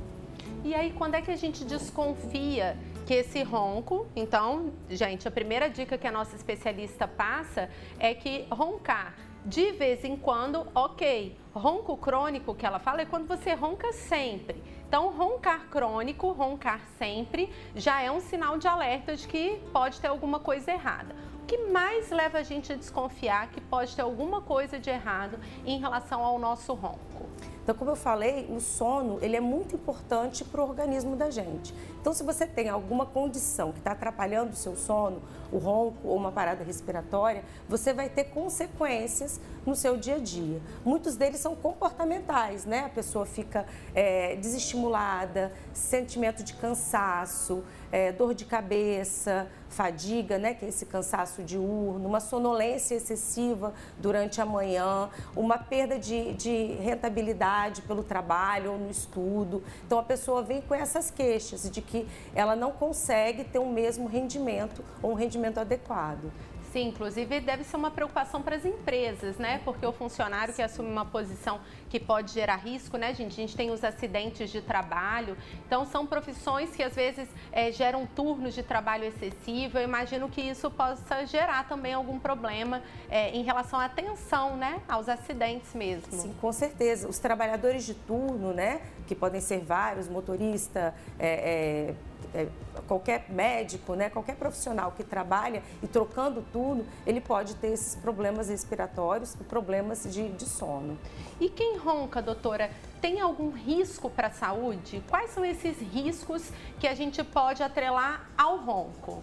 E 0.64 0.74
aí, 0.74 0.92
quando 0.94 1.16
é 1.16 1.22
que 1.22 1.30
a 1.30 1.36
gente 1.36 1.64
desconfia 1.64 2.78
que 3.06 3.14
esse 3.14 3.44
ronco, 3.44 4.08
então, 4.16 4.72
gente, 4.90 5.28
a 5.28 5.32
primeira 5.32 5.70
dica 5.70 5.98
que 5.98 6.08
a 6.08 6.12
nossa 6.12 6.36
especialista 6.36 7.08
passa 7.08 7.70
é 8.00 8.14
que 8.14 8.46
roncar 8.50 9.14
de 9.46 9.74
vez 9.74 10.06
em 10.06 10.16
quando, 10.16 10.66
ok. 10.74 11.38
Ronco 11.54 11.98
crônico 11.98 12.56
que 12.56 12.66
ela 12.66 12.80
fala 12.80 13.02
é 13.02 13.06
quando 13.06 13.28
você 13.28 13.54
ronca 13.54 13.92
sempre. 13.92 14.64
Então, 14.88 15.12
roncar 15.12 15.68
crônico, 15.70 16.32
roncar 16.32 16.80
sempre, 16.98 17.50
já 17.76 18.02
é 18.02 18.10
um 18.10 18.22
sinal 18.22 18.58
de 18.58 18.68
alerta 18.68 19.18
de 19.18 19.28
que 19.28 19.60
pode 19.74 20.00
ter 20.00 20.08
alguma 20.08 20.40
coisa 20.40 20.72
errada 20.72 21.14
que 21.44 21.58
mais 21.68 22.10
leva 22.10 22.40
a 22.40 22.44
gente 22.44 22.74
a 22.74 22.76
desconfiar 22.76 23.50
que 23.52 23.62
pode 23.62 23.96
ter 23.96 24.02
alguma 24.02 24.42
coisa 24.42 24.80
de 24.80 24.90
errado 24.90 25.38
em 25.66 25.80
relação 25.80 26.24
ao 26.24 26.40
nosso 26.40 26.74
ronco? 26.74 27.28
Então, 27.64 27.74
como 27.76 27.92
eu 27.92 27.96
falei, 27.96 28.46
o 28.50 28.60
sono 28.60 29.20
ele 29.22 29.38
é 29.38 29.40
muito 29.40 29.76
importante 29.76 30.44
para 30.44 30.62
o 30.62 30.68
organismo 30.68 31.16
da 31.16 31.30
gente. 31.30 31.74
Então, 32.02 32.14
se 32.14 32.22
você 32.22 32.46
tem 32.46 32.68
alguma 32.68 33.06
condição 33.06 33.72
que 33.72 33.78
está 33.78 33.94
atrapalhando 33.94 34.52
o 34.52 34.56
seu 34.56 34.76
sono, 34.76 35.22
o 35.50 35.58
ronco 35.58 35.98
ou 36.04 36.18
uma 36.18 36.32
parada 36.32 36.62
respiratória, 36.62 37.44
você 37.70 37.94
vai 37.94 38.10
ter 38.10 38.26
consequências 38.26 39.40
no 39.66 39.76
seu 39.76 39.98
dia 39.98 40.16
a 40.16 40.20
dia. 40.20 40.62
Muitos 40.84 41.16
deles 41.16 41.40
são 41.40 41.56
comportamentais, 41.56 42.66
né? 42.66 42.86
A 42.86 42.90
pessoa 42.90 43.26
fica 43.26 43.66
é, 43.94 44.36
desestimulada, 44.36 45.52
sentimento 45.74 46.44
de 46.44 46.54
cansaço, 46.54 47.64
é, 47.92 48.12
dor 48.12 48.34
de 48.34 48.46
cabeça, 48.46 49.48
fadiga, 49.74 50.38
né, 50.38 50.54
que 50.54 50.66
é 50.66 50.70
esse 50.70 50.86
cansaço 50.86 51.44
diurno, 51.44 52.08
uma 52.08 52.20
sonolência 52.20 52.96
excessiva 52.96 53.74
durante 53.98 54.40
a 54.40 54.46
manhã, 54.46 55.10
uma 55.36 55.58
perda 55.58 55.98
de, 55.98 56.34
de 56.34 56.74
rentabilidade 56.76 57.82
pelo 57.82 58.04
trabalho 58.04 58.74
ou 58.74 58.78
no 58.78 58.90
estudo. 58.90 59.64
Então 59.86 60.00
a 60.00 60.04
pessoa 60.04 60.42
vem 60.42 60.62
com 60.62 60.74
essas 60.74 61.10
queixas 61.10 61.70
de 61.70 61.82
que 61.82 62.08
ela 62.36 62.56
não 62.56 62.72
consegue 62.72 63.44
ter 63.44 63.60
o 63.60 63.66
mesmo 63.66 64.08
rendimento 64.08 64.84
ou 65.02 65.12
um 65.12 65.16
rendimento 65.16 65.58
adequado. 65.60 66.32
Sim, 66.74 66.88
inclusive 66.88 67.40
deve 67.40 67.64
ser 67.64 67.76
uma 67.76 67.92
preocupação 67.92 68.42
para 68.42 68.56
as 68.56 68.66
empresas, 68.66 69.38
né? 69.38 69.62
Porque 69.64 69.86
o 69.86 69.92
funcionário 69.92 70.52
que 70.56 70.62
assume 70.64 70.90
uma 70.90 71.06
posição 71.06 71.60
que 71.94 72.00
pode 72.00 72.32
gerar 72.34 72.56
risco, 72.56 72.98
né, 72.98 73.14
gente? 73.14 73.34
A 73.34 73.36
gente 73.36 73.56
tem 73.56 73.70
os 73.70 73.84
acidentes 73.84 74.50
de 74.50 74.60
trabalho. 74.64 75.38
Então, 75.68 75.86
são 75.86 76.08
profissões 76.08 76.76
que 76.76 76.82
às 76.82 76.96
vezes 76.96 77.30
é, 77.52 77.72
geram 77.72 78.08
turnos 78.08 78.56
de 78.56 78.64
trabalho 78.64 79.04
excessivo. 79.04 79.78
Eu 79.78 79.84
imagino 79.84 80.28
que 80.28 80.42
isso 80.42 80.72
possa 80.72 81.24
gerar 81.28 81.68
também 81.68 81.94
algum 81.94 82.18
problema 82.18 82.82
é, 83.12 83.30
em 83.30 83.44
relação 83.44 83.80
à 83.80 83.86
atenção, 83.86 84.58
né? 84.58 84.82
Aos 84.88 85.08
acidentes 85.08 85.76
mesmo. 85.76 86.12
Sim, 86.12 86.34
com 86.42 86.52
certeza. 86.52 87.08
Os 87.08 87.20
trabalhadores 87.20 87.86
de 87.86 87.94
turno, 87.94 88.54
né? 88.54 88.82
Que 89.06 89.14
podem 89.14 89.40
ser 89.40 89.60
vários, 89.60 90.10
motorista, 90.10 90.96
é, 91.20 91.92
é 91.92 91.96
é, 92.34 92.48
qualquer 92.88 93.26
médico, 93.30 93.94
né, 93.94 94.10
qualquer 94.10 94.36
profissional 94.36 94.92
que 94.92 95.04
trabalha 95.04 95.62
e 95.82 95.88
trocando 95.88 96.44
turno, 96.52 96.86
ele 97.06 97.22
pode 97.22 97.56
ter 97.56 97.68
esses 97.68 97.96
problemas 97.96 98.50
respiratórios 98.50 99.36
e 99.36 99.44
problemas 99.44 100.04
de, 100.12 100.30
de 100.30 100.46
sono. 100.46 100.98
E 101.40 101.50
quem 101.50 101.78
ronca, 101.84 102.22
doutora, 102.22 102.72
tem 103.02 103.20
algum 103.20 103.52
risco 103.52 104.10
para 104.10 104.28
a 104.28 104.32
saúde? 104.32 105.04
Quais 105.10 105.32
são 105.32 105.44
esses 105.44 105.78
riscos 105.80 106.50
que 106.80 106.88
a 106.88 106.96
gente 106.96 107.22
pode 107.24 107.62
atrelar 107.62 108.28
ao 108.38 108.58
ronco? 108.58 109.22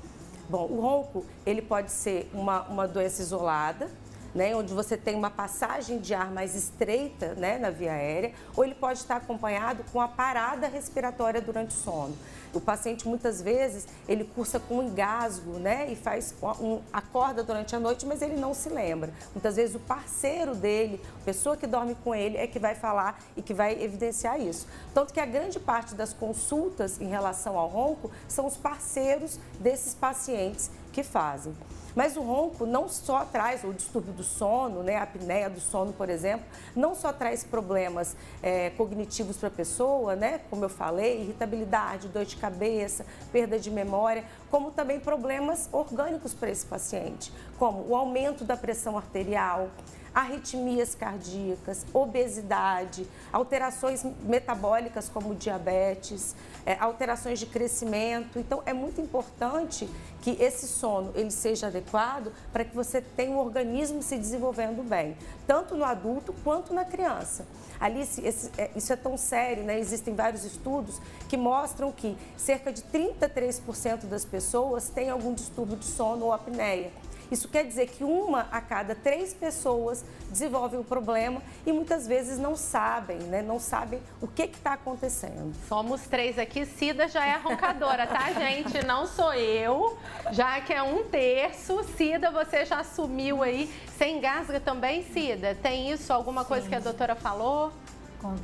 Bom, 0.49 0.67
o 0.67 0.81
ronco, 0.81 1.25
ele 1.47 1.63
pode 1.63 1.91
ser 1.91 2.29
uma, 2.35 2.63
uma 2.63 2.87
doença 2.87 3.23
isolada, 3.23 3.91
né, 4.35 4.55
onde 4.55 4.73
você 4.73 4.97
tem 4.97 5.15
uma 5.15 5.31
passagem 5.31 5.99
de 5.99 6.15
ar 6.15 6.31
mais 6.31 6.55
estreita 6.55 7.35
né, 7.35 7.59
na 7.59 7.71
via 7.71 7.93
aérea, 7.93 8.33
ou 8.57 8.65
ele 8.65 8.75
pode 8.75 8.99
estar 8.99 9.17
acompanhado 9.17 9.85
com 9.93 10.01
a 10.01 10.09
parada 10.09 10.69
respiratória 10.69 11.41
durante 11.41 11.71
o 11.71 11.79
sono. 11.79 12.17
O 12.53 12.61
paciente 12.61 13.07
muitas 13.07 13.41
vezes 13.41 13.87
ele 14.09 14.25
cursa 14.25 14.59
com 14.59 14.83
engasgo, 14.83 15.53
né? 15.53 15.91
E 15.91 15.95
faz 15.95 16.35
um, 16.61 16.81
acorda 16.93 17.45
durante 17.45 17.77
a 17.77 17.81
noite, 17.81 18.05
mas 18.05 18.23
ele 18.23 18.37
não 18.37 18.53
se 18.53 18.69
lembra. 18.69 19.13
Muitas 19.33 19.57
vezes 19.57 19.77
o 19.77 19.79
parceiro 19.79 20.55
dele, 20.55 21.01
a 21.23 21.25
pessoa 21.25 21.57
que 21.57 21.67
dorme 21.67 21.97
com 22.03 22.13
ele, 22.15 22.37
é 22.37 22.47
que 22.47 22.59
vai 22.59 22.75
falar 22.75 23.23
e 23.37 23.43
que 23.43 23.55
vai 23.55 23.81
evidenciar 23.81 24.41
isso. 24.41 24.67
Tanto 24.93 25.15
que 25.15 25.21
a 25.21 25.27
grande 25.27 25.61
parte 25.61 25.95
das 25.95 26.13
consultas 26.13 27.01
em 27.01 27.09
relação 27.09 27.57
ao 27.57 27.69
ronco 27.69 28.11
são 28.27 28.47
os 28.47 28.57
parceiros 28.57 29.39
desses 29.61 29.95
pacientes 29.95 30.71
que 30.93 31.05
fazem. 31.05 31.55
Mas 31.95 32.17
o 32.17 32.23
ronco 32.23 32.67
não 32.67 32.89
só 32.89 33.25
traz 33.25 33.65
o 33.65 33.73
distúrbio 33.73 34.13
do 34.13 34.23
sono, 34.23 34.83
né, 34.83 34.97
a 34.97 35.03
apneia 35.03 35.51
do 35.51 35.61
sono, 35.61 35.93
por 35.93 36.09
exemplo, 36.09 36.47
não 36.75 36.95
só 36.95 37.13
traz 37.13 37.43
problemas 37.43 38.17
é, 38.43 38.71
cognitivos 38.71 39.37
para 39.37 39.49
a 39.49 39.53
pessoa, 39.53 40.15
né, 40.15 40.41
como 40.49 40.65
eu 40.65 40.69
falei, 40.69 41.23
irritabilidade, 41.23 42.09
dor 42.09 42.25
de 42.25 42.37
cabeça, 42.37 43.05
perda 43.33 43.59
de 43.59 43.71
memória, 43.71 44.25
como 44.51 44.71
também 44.71 45.01
problemas 45.01 45.69
orgânicos 45.73 46.35
para 46.35 46.51
esse 46.51 46.67
paciente, 46.67 47.33
como 47.59 47.87
o 47.89 47.97
aumento 47.97 48.45
da 48.45 48.57
pressão 48.57 48.97
arterial, 48.97 49.69
arritmias 50.15 50.95
cardíacas, 50.95 51.87
obesidade, 51.93 53.07
alterações 53.33 54.05
metabólicas 54.23 55.09
como 55.09 55.35
diabetes, 55.35 56.35
é, 56.67 56.77
alterações 56.79 57.39
de 57.39 57.47
crescimento. 57.47 58.39
Então, 58.39 58.63
é 58.67 58.73
muito 58.73 59.01
importante 59.01 59.89
que 60.21 60.31
esse 60.43 60.67
sono 60.67 61.13
ele 61.15 61.31
seja 61.31 61.69
adequado 61.69 62.33
para 62.53 62.65
que 62.65 62.75
você 62.75 63.01
tenha 63.01 63.35
o 63.37 63.39
organismo 63.39 64.03
se 64.03 64.17
desenvolvendo 64.17 64.87
bem, 64.87 65.17
tanto 65.47 65.75
no 65.75 65.85
adulto 65.85 66.35
quanto 66.45 66.75
na 66.75 66.85
criança. 66.85 67.47
Alice, 67.81 68.21
esse, 68.25 68.51
é, 68.59 68.71
isso 68.77 68.93
é 68.93 68.97
tão 68.97 69.17
sério, 69.17 69.65
né? 69.65 69.79
Existem 69.79 70.15
vários 70.15 70.45
estudos 70.45 71.01
que 71.29 71.37
mostram 71.37 71.91
que 71.91 72.17
cerca 72.37 72.71
de 72.71 72.83
33% 72.83 74.05
das 74.05 74.25
pessoas 74.25 74.91
têm 74.91 75.09
algum 75.09 75.33
distúrbio 75.33 75.77
de 75.77 75.87
sono 75.87 76.27
ou 76.27 76.33
apneia. 76.33 76.91
Isso 77.31 77.49
quer 77.49 77.65
dizer 77.65 77.87
que 77.89 78.03
uma 78.03 78.49
a 78.51 78.61
cada 78.61 78.95
três 78.95 79.33
pessoas 79.33 80.05
desenvolve 80.29 80.77
o 80.77 80.85
problema 80.85 81.43
e 81.65 81.73
muitas 81.73 82.07
vezes 82.07 82.39
não 82.39 82.57
sabem, 82.57 83.19
né? 83.19 83.41
Não 83.43 83.59
sabem 83.59 84.01
o 84.21 84.27
que 84.27 84.43
está 84.43 84.73
acontecendo. 84.73 85.55
Somos 85.69 86.03
três 86.03 86.39
aqui, 86.39 86.67
Cida 86.67 87.09
já 87.09 87.25
é 87.25 87.37
roncadora, 87.37 88.07
tá, 88.07 88.33
gente? 88.35 88.85
Não 88.85 89.07
sou 89.07 89.33
eu, 89.35 89.97
já 90.33 90.61
que 90.61 90.73
é 90.73 90.83
um 90.83 91.05
terço. 91.05 91.85
Cida, 91.97 92.31
você 92.31 92.65
já 92.65 92.81
assumiu 92.81 93.43
aí. 93.43 93.73
Você 93.87 94.07
engasga 94.07 94.59
também, 94.59 95.05
Cida? 95.05 95.55
Tem 95.55 95.91
isso? 95.91 96.13
Alguma 96.13 96.45
coisa 96.45 96.65
Sim. 96.65 96.71
que 96.71 96.77
a 96.77 96.81
doutora 96.81 97.15
falou? 97.15 97.73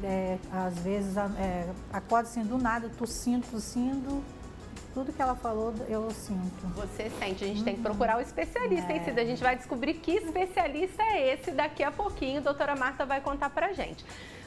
É, 0.03 0.39
às 0.51 0.79
vezes 0.79 1.17
é, 1.17 1.69
acorda 1.93 2.29
assim 2.29 2.43
do 2.43 2.57
nada, 2.57 2.91
tossindo, 2.97 3.47
tossindo, 3.47 4.25
tudo 4.97 5.13
que 5.13 5.21
ela 5.21 5.35
falou, 5.35 5.75
eu 5.91 6.11
sinto. 6.11 6.67
Você 6.69 7.11
sente, 7.11 7.45
a 7.45 7.47
gente 7.47 7.59
uhum. 7.59 7.65
tem 7.65 7.77
que 7.77 7.83
procurar 7.83 8.17
o 8.17 8.21
especialista, 8.23 8.91
é. 8.91 8.97
hein, 8.97 9.05
Cida? 9.05 9.21
A 9.21 9.25
gente 9.27 9.43
vai 9.43 9.55
descobrir 9.55 9.93
que 9.93 10.13
especialista 10.13 11.03
é 11.03 11.35
esse 11.35 11.51
daqui 11.51 11.83
a 11.83 11.93
pouquinho. 11.93 12.39
A 12.39 12.41
doutora 12.41 12.75
Marta 12.75 13.05
vai 13.05 13.21
contar 13.21 13.51
pra 13.51 13.75
gente. 13.75 14.03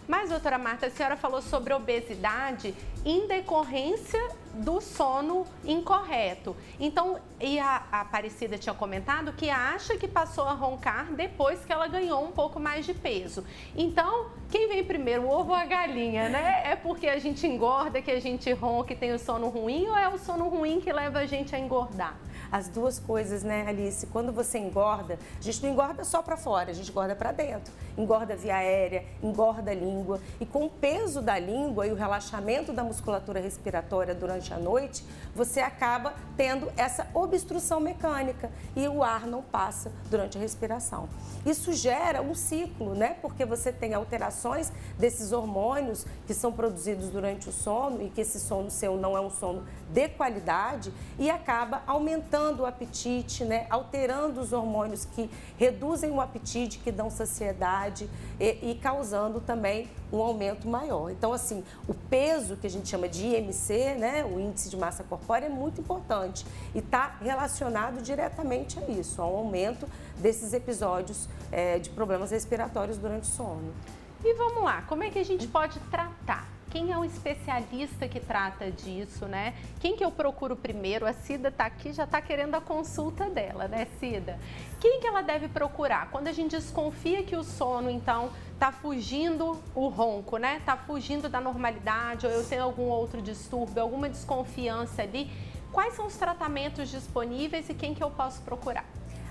Mas, 0.09 0.31
doutora 0.31 0.57
Marta, 0.57 0.87
a 0.87 0.89
senhora 0.89 1.15
falou 1.15 1.39
sobre 1.39 1.71
obesidade 1.71 2.73
em 3.05 3.27
decorrência 3.27 4.19
do 4.55 4.81
sono 4.81 5.45
incorreto. 5.63 6.57
Então, 6.79 7.19
e 7.39 7.59
a, 7.59 7.83
Aparecida 7.91 8.57
tinha 8.57 8.73
comentado 8.73 9.31
que 9.33 9.51
acha 9.51 9.95
que 9.99 10.07
passou 10.07 10.45
a 10.45 10.53
roncar 10.53 11.13
depois 11.13 11.63
que 11.63 11.71
ela 11.71 11.87
ganhou 11.87 12.25
um 12.25 12.31
pouco 12.31 12.59
mais 12.59 12.87
de 12.87 12.93
peso. 12.95 13.45
Então, 13.77 14.31
quem 14.49 14.67
vem 14.67 14.83
primeiro, 14.83 15.25
o 15.25 15.29
ovo 15.29 15.49
ou 15.49 15.55
a 15.55 15.65
galinha, 15.65 16.27
né? 16.27 16.63
É 16.65 16.75
porque 16.75 17.07
a 17.07 17.19
gente 17.19 17.45
engorda 17.45 18.01
que 18.01 18.09
a 18.09 18.19
gente 18.19 18.51
ronca 18.51 18.93
e 18.93 18.95
tem 18.95 19.13
o 19.13 19.19
sono 19.19 19.47
ruim 19.47 19.87
ou 19.87 19.95
é 19.95 20.07
o 20.09 20.17
sono 20.17 20.49
ruim 20.49 20.81
que 20.81 20.91
leva 20.91 21.19
a 21.19 21.27
gente 21.27 21.55
a 21.55 21.59
engordar? 21.59 22.17
As 22.51 22.67
duas 22.67 22.99
coisas, 22.99 23.43
né, 23.43 23.65
Alice? 23.67 24.07
Quando 24.07 24.31
você 24.31 24.57
engorda, 24.57 25.19
a 25.37 25.41
gente 25.41 25.61
não 25.63 25.71
engorda 25.71 26.03
só 26.03 26.21
para 26.21 26.35
fora, 26.35 26.71
a 26.71 26.73
gente 26.73 26.89
engorda 26.89 27.15
para 27.15 27.31
dentro. 27.31 27.71
Engorda 27.97 28.35
via 28.35 28.55
aérea, 28.55 29.05
engorda 29.21 29.71
a 29.71 29.73
língua. 29.73 30.19
E 30.39 30.45
com 30.45 30.65
o 30.65 30.69
peso 30.69 31.21
da 31.21 31.37
língua 31.37 31.85
e 31.85 31.91
o 31.91 31.95
relaxamento 31.95 32.73
da 32.73 32.83
musculatura 32.83 33.39
respiratória 33.39 34.15
durante 34.15 34.53
a 34.53 34.57
noite, 34.57 35.05
você 35.35 35.59
acaba 35.59 36.13
tendo 36.35 36.71
essa 36.75 37.07
obstrução 37.13 37.79
mecânica 37.79 38.51
e 38.75 38.87
o 38.87 39.03
ar 39.03 39.27
não 39.27 39.41
passa 39.41 39.91
durante 40.09 40.37
a 40.37 40.41
respiração. 40.41 41.07
Isso 41.45 41.73
gera 41.73 42.21
um 42.21 42.33
ciclo, 42.33 42.95
né? 42.95 43.15
Porque 43.21 43.45
você 43.45 43.71
tem 43.71 43.93
alterações 43.93 44.71
desses 44.97 45.31
hormônios 45.31 46.05
que 46.25 46.33
são 46.33 46.51
produzidos 46.51 47.09
durante 47.09 47.49
o 47.49 47.51
sono 47.51 48.01
e 48.01 48.09
que 48.09 48.21
esse 48.21 48.39
sono 48.39 48.71
seu 48.71 48.97
não 48.97 49.15
é 49.15 49.21
um 49.21 49.29
sono 49.29 49.63
de 49.91 50.07
qualidade 50.09 50.93
e 51.17 51.29
acaba 51.29 51.81
aumentando 51.85 52.38
o 52.39 52.65
apetite, 52.65 53.43
né? 53.43 53.67
alterando 53.69 54.39
os 54.41 54.53
hormônios 54.53 55.05
que 55.05 55.29
reduzem 55.57 56.11
o 56.11 56.21
apetite, 56.21 56.79
que 56.79 56.91
dão 56.91 57.09
saciedade 57.09 58.09
e, 58.39 58.71
e 58.71 58.79
causando 58.81 59.39
também 59.39 59.89
um 60.11 60.21
aumento 60.21 60.67
maior. 60.67 61.11
Então, 61.11 61.33
assim, 61.33 61.63
o 61.87 61.93
peso 61.93 62.55
que 62.55 62.65
a 62.65 62.69
gente 62.69 62.87
chama 62.87 63.07
de 63.07 63.25
IMC, 63.25 63.95
né? 63.95 64.25
o 64.25 64.39
índice 64.39 64.69
de 64.69 64.77
massa 64.77 65.03
corpórea, 65.03 65.47
é 65.47 65.49
muito 65.49 65.81
importante 65.81 66.45
e 66.73 66.79
está 66.79 67.17
relacionado 67.21 68.01
diretamente 68.01 68.79
a 68.79 68.83
isso, 68.89 69.21
ao 69.21 69.35
aumento 69.35 69.87
desses 70.17 70.53
episódios 70.53 71.27
é, 71.51 71.77
de 71.79 71.89
problemas 71.89 72.31
respiratórios 72.31 72.97
durante 72.97 73.23
o 73.23 73.27
sono. 73.27 73.73
E 74.23 74.33
vamos 74.33 74.63
lá, 74.63 74.81
como 74.83 75.03
é 75.03 75.09
que 75.09 75.19
a 75.19 75.25
gente 75.25 75.47
pode 75.47 75.79
tratar? 75.91 76.58
Quem 76.69 76.91
é 76.91 76.97
o 76.97 77.03
especialista 77.03 78.07
que 78.07 78.19
trata 78.19 78.69
disso, 78.69 79.25
né? 79.25 79.55
Quem 79.79 79.95
que 79.95 80.05
eu 80.05 80.11
procuro 80.11 80.55
primeiro? 80.55 81.05
A 81.07 81.13
Cida 81.13 81.49
está 81.49 81.65
aqui, 81.65 81.91
já 81.91 82.03
está 82.03 82.21
querendo 82.21 82.53
a 82.53 82.61
consulta 82.61 83.27
dela, 83.27 83.67
né, 83.67 83.87
Cida? 83.99 84.37
Quem 84.79 84.99
que 84.99 85.07
ela 85.07 85.23
deve 85.23 85.47
procurar? 85.47 86.11
Quando 86.11 86.27
a 86.27 86.31
gente 86.31 86.51
desconfia 86.55 87.23
que 87.23 87.35
o 87.35 87.43
sono, 87.43 87.89
então, 87.89 88.29
está 88.53 88.71
fugindo 88.71 89.59
o 89.73 89.87
ronco, 89.87 90.37
né? 90.37 90.57
Está 90.57 90.77
fugindo 90.77 91.27
da 91.27 91.41
normalidade, 91.41 92.27
ou 92.27 92.31
eu 92.31 92.45
tenho 92.47 92.63
algum 92.63 92.83
outro 92.83 93.19
distúrbio, 93.19 93.81
alguma 93.81 94.07
desconfiança 94.07 95.01
ali. 95.01 95.31
Quais 95.71 95.95
são 95.95 96.05
os 96.05 96.17
tratamentos 96.17 96.89
disponíveis 96.89 97.67
e 97.67 97.73
quem 97.73 97.95
que 97.95 98.03
eu 98.03 98.11
posso 98.11 98.41
procurar? 98.41 98.85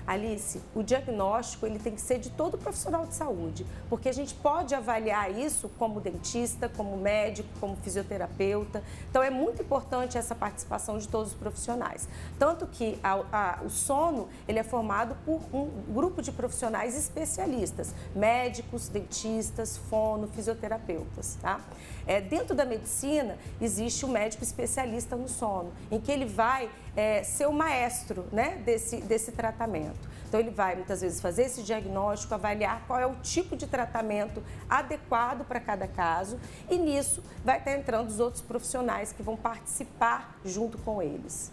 Alice, 0.09 0.59
o 0.73 0.81
diagnóstico 0.81 1.67
ele 1.67 1.77
tem 1.77 1.93
que 1.93 2.01
ser 2.01 2.17
de 2.17 2.31
todo 2.31 2.57
profissional 2.57 3.05
de 3.05 3.13
saúde, 3.13 3.63
porque 3.87 4.09
a 4.09 4.11
gente 4.11 4.33
pode 4.33 4.73
avaliar 4.73 5.29
isso 5.29 5.69
como 5.77 6.01
dentista, 6.01 6.67
como 6.67 6.97
médico, 6.97 7.47
como 7.59 7.75
fisioterapeuta. 7.75 8.81
Então 9.07 9.21
é 9.21 9.29
muito 9.29 9.61
importante 9.61 10.17
essa 10.17 10.33
participação 10.33 10.97
de 10.97 11.07
todos 11.07 11.33
os 11.33 11.37
profissionais. 11.37 12.09
Tanto 12.39 12.65
que 12.65 12.97
a, 13.03 13.21
a, 13.31 13.63
o 13.63 13.69
sono 13.69 14.27
ele 14.47 14.57
é 14.57 14.63
formado 14.63 15.15
por 15.23 15.41
um 15.53 15.69
grupo 15.93 16.23
de 16.23 16.31
profissionais 16.31 16.97
especialistas, 16.97 17.93
médicos, 18.15 18.87
dentistas, 18.87 19.77
fono, 19.77 20.27
fisioterapeutas, 20.27 21.37
tá? 21.39 21.61
É, 22.07 22.19
dentro 22.19 22.55
da 22.55 22.65
medicina 22.65 23.37
existe 23.61 24.03
o 24.03 24.07
um 24.07 24.11
médico 24.11 24.43
especialista 24.43 25.15
no 25.15 25.27
sono, 25.27 25.71
em 25.91 25.99
que 25.99 26.11
ele 26.11 26.25
vai 26.25 26.67
é, 26.95 27.23
ser 27.23 27.47
o 27.47 27.53
maestro 27.53 28.25
né, 28.31 28.61
desse, 28.65 28.97
desse 29.01 29.31
tratamento. 29.31 29.98
Então, 30.29 30.39
ele 30.39 30.51
vai 30.51 30.75
muitas 30.75 31.01
vezes 31.01 31.19
fazer 31.19 31.45
esse 31.45 31.63
diagnóstico, 31.63 32.35
avaliar 32.35 32.83
qual 32.85 32.99
é 32.99 33.05
o 33.07 33.15
tipo 33.15 33.57
de 33.57 33.65
tratamento 33.65 34.43
adequado 34.69 35.43
para 35.43 35.59
cada 35.59 35.87
caso 35.87 36.39
e 36.69 36.77
nisso 36.77 37.23
vai 37.43 37.57
estar 37.57 37.71
entrando 37.71 38.07
os 38.09 38.19
outros 38.19 38.41
profissionais 38.41 39.11
que 39.11 39.23
vão 39.23 39.35
participar 39.35 40.39
junto 40.45 40.77
com 40.77 41.01
eles. 41.01 41.51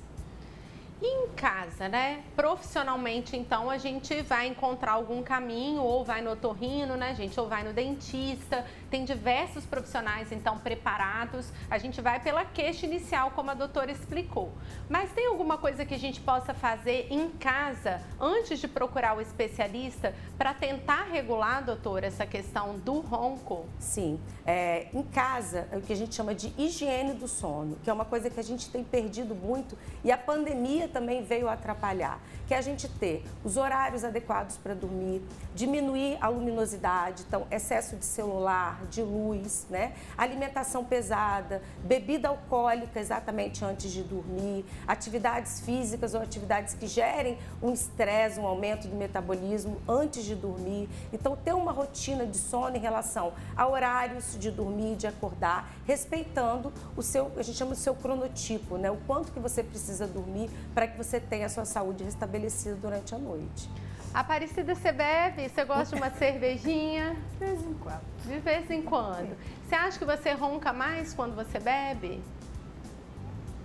E 1.01 1.07
em 1.07 1.29
casa, 1.29 1.89
né? 1.89 2.23
Profissionalmente, 2.35 3.37
então, 3.37 3.71
a 3.71 3.77
gente 3.77 4.23
vai 4.23 4.47
encontrar 4.47 4.93
algum 4.93 5.23
caminho, 5.23 5.83
ou 5.83 6.03
vai 6.03 6.23
no 6.23 6.31
otorrino, 6.31 6.97
né, 6.97 7.15
gente? 7.15 7.39
Ou 7.39 7.49
vai 7.49 7.63
no 7.63 7.73
dentista. 7.73 8.65
Tem 8.97 9.05
diversos 9.05 9.67
profissionais, 9.67 10.33
então, 10.33 10.57
preparados. 10.57 11.53
A 11.71 11.77
gente 11.77 12.01
vai 12.01 12.19
pela 12.19 12.47
queixa 12.47 12.87
inicial, 12.87 13.31
como 13.33 13.51
a 13.51 13.55
doutora 13.55 13.93
explicou. 13.93 14.51
Mas 14.89 15.13
tem 15.13 15.27
alguma 15.27 15.59
coisa 15.59 15.85
que 15.85 15.93
a 15.93 15.99
gente 15.99 16.19
possa 16.19 16.55
fazer 16.55 17.07
em 17.11 17.29
casa, 17.29 18.01
antes 18.19 18.59
de 18.59 18.67
procurar 18.67 19.15
o 19.15 19.21
especialista, 19.21 20.15
para 20.39 20.55
tentar 20.55 21.09
regular, 21.13 21.63
doutora, 21.63 22.07
essa 22.07 22.25
questão 22.25 22.79
do 22.79 23.01
ronco? 23.01 23.67
Sim. 23.79 24.19
É, 24.47 24.87
em 24.95 25.03
casa, 25.03 25.69
é 25.71 25.77
o 25.77 25.83
que 25.83 25.93
a 25.93 25.97
gente 25.97 26.15
chama 26.15 26.35
de 26.35 26.55
higiene 26.57 27.13
do 27.13 27.29
sono, 27.29 27.77
que 27.85 27.91
é 27.91 27.93
uma 27.93 28.07
coisa 28.07 28.31
que 28.31 28.41
a 28.41 28.45
gente 28.45 28.71
tem 28.71 28.83
perdido 28.83 29.35
muito 29.35 29.77
e 30.03 30.11
a 30.11 30.17
pandemia 30.17 30.89
também 30.89 31.23
veio 31.23 31.49
atrapalhar, 31.49 32.19
que 32.47 32.55
é 32.55 32.57
a 32.57 32.63
gente 32.63 32.89
ter 32.89 33.25
os 33.45 33.59
horários 33.59 34.05
adequados 34.05 34.57
para 34.57 34.73
dormir, 34.73 35.21
diminuir 35.55 36.17
a 36.21 36.29
luminosidade, 36.29 37.25
então 37.27 37.47
excesso 37.51 37.97
de 37.97 38.05
celular, 38.05 38.86
de 38.87 39.03
luz, 39.03 39.67
né? 39.69 39.93
Alimentação 40.17 40.85
pesada, 40.85 41.63
bebida 41.85 42.29
alcoólica 42.29 42.99
exatamente 42.99 43.65
antes 43.65 43.91
de 43.91 44.03
dormir, 44.03 44.65
atividades 44.87 45.61
físicas 45.61 46.15
ou 46.15 46.21
atividades 46.21 46.75
que 46.75 46.87
gerem 46.87 47.39
um 47.63 47.73
estresse, 47.73 48.39
um 48.41 48.47
aumento 48.47 48.89
do 48.89 48.97
metabolismo 48.97 49.81
antes 49.89 50.25
de 50.25 50.35
dormir. 50.35 50.89
Então 51.13 51.37
ter 51.37 51.55
uma 51.55 51.73
rotina 51.73 52.27
de 52.27 52.39
sono 52.39 52.77
em 52.77 52.81
relação 52.81 53.33
a 53.57 53.67
horários 53.67 54.37
de 54.39 54.51
dormir, 54.51 54.97
de 54.97 55.07
acordar, 55.07 55.73
respeitando 55.87 56.73
o 56.97 57.03
seu, 57.03 57.31
a 57.37 57.43
gente 57.43 57.57
chama 57.57 57.73
o 57.73 57.77
seu 57.77 57.95
cronotipo, 57.95 58.77
né? 58.77 58.91
O 58.91 58.97
quanto 59.07 59.33
que 59.33 59.41
você 59.41 59.63
precisa 59.63 60.07
dormir 60.07 60.51
para 60.75 60.87
que 60.87 60.97
você 60.97 61.21
tenha 61.21 61.47
a 61.47 61.49
sua 61.49 61.65
saúde 61.65 62.05
restabelecida 62.05 62.77
durante 62.77 63.15
a 63.15 63.19
noite. 63.19 63.69
Aparecida, 64.17 64.75
você 64.75 64.93
bebe? 64.93 65.47
Você 65.47 65.63
gosta 65.63 65.95
de 65.95 66.03
uma 66.03 66.11
cervejinha? 66.11 67.15
De 67.33 67.39
vez 67.39 67.63
em 67.63 67.75
quando. 67.75 68.01
De 68.25 68.39
vez 68.39 68.71
em 68.71 68.81
quando. 68.81 69.37
Você 69.63 69.75
acha 69.75 69.99
que 69.99 70.07
você 70.07 70.33
ronca 70.33 70.73
mais 70.73 71.13
quando 71.13 71.37
você 71.37 71.59
bebe? 71.59 72.23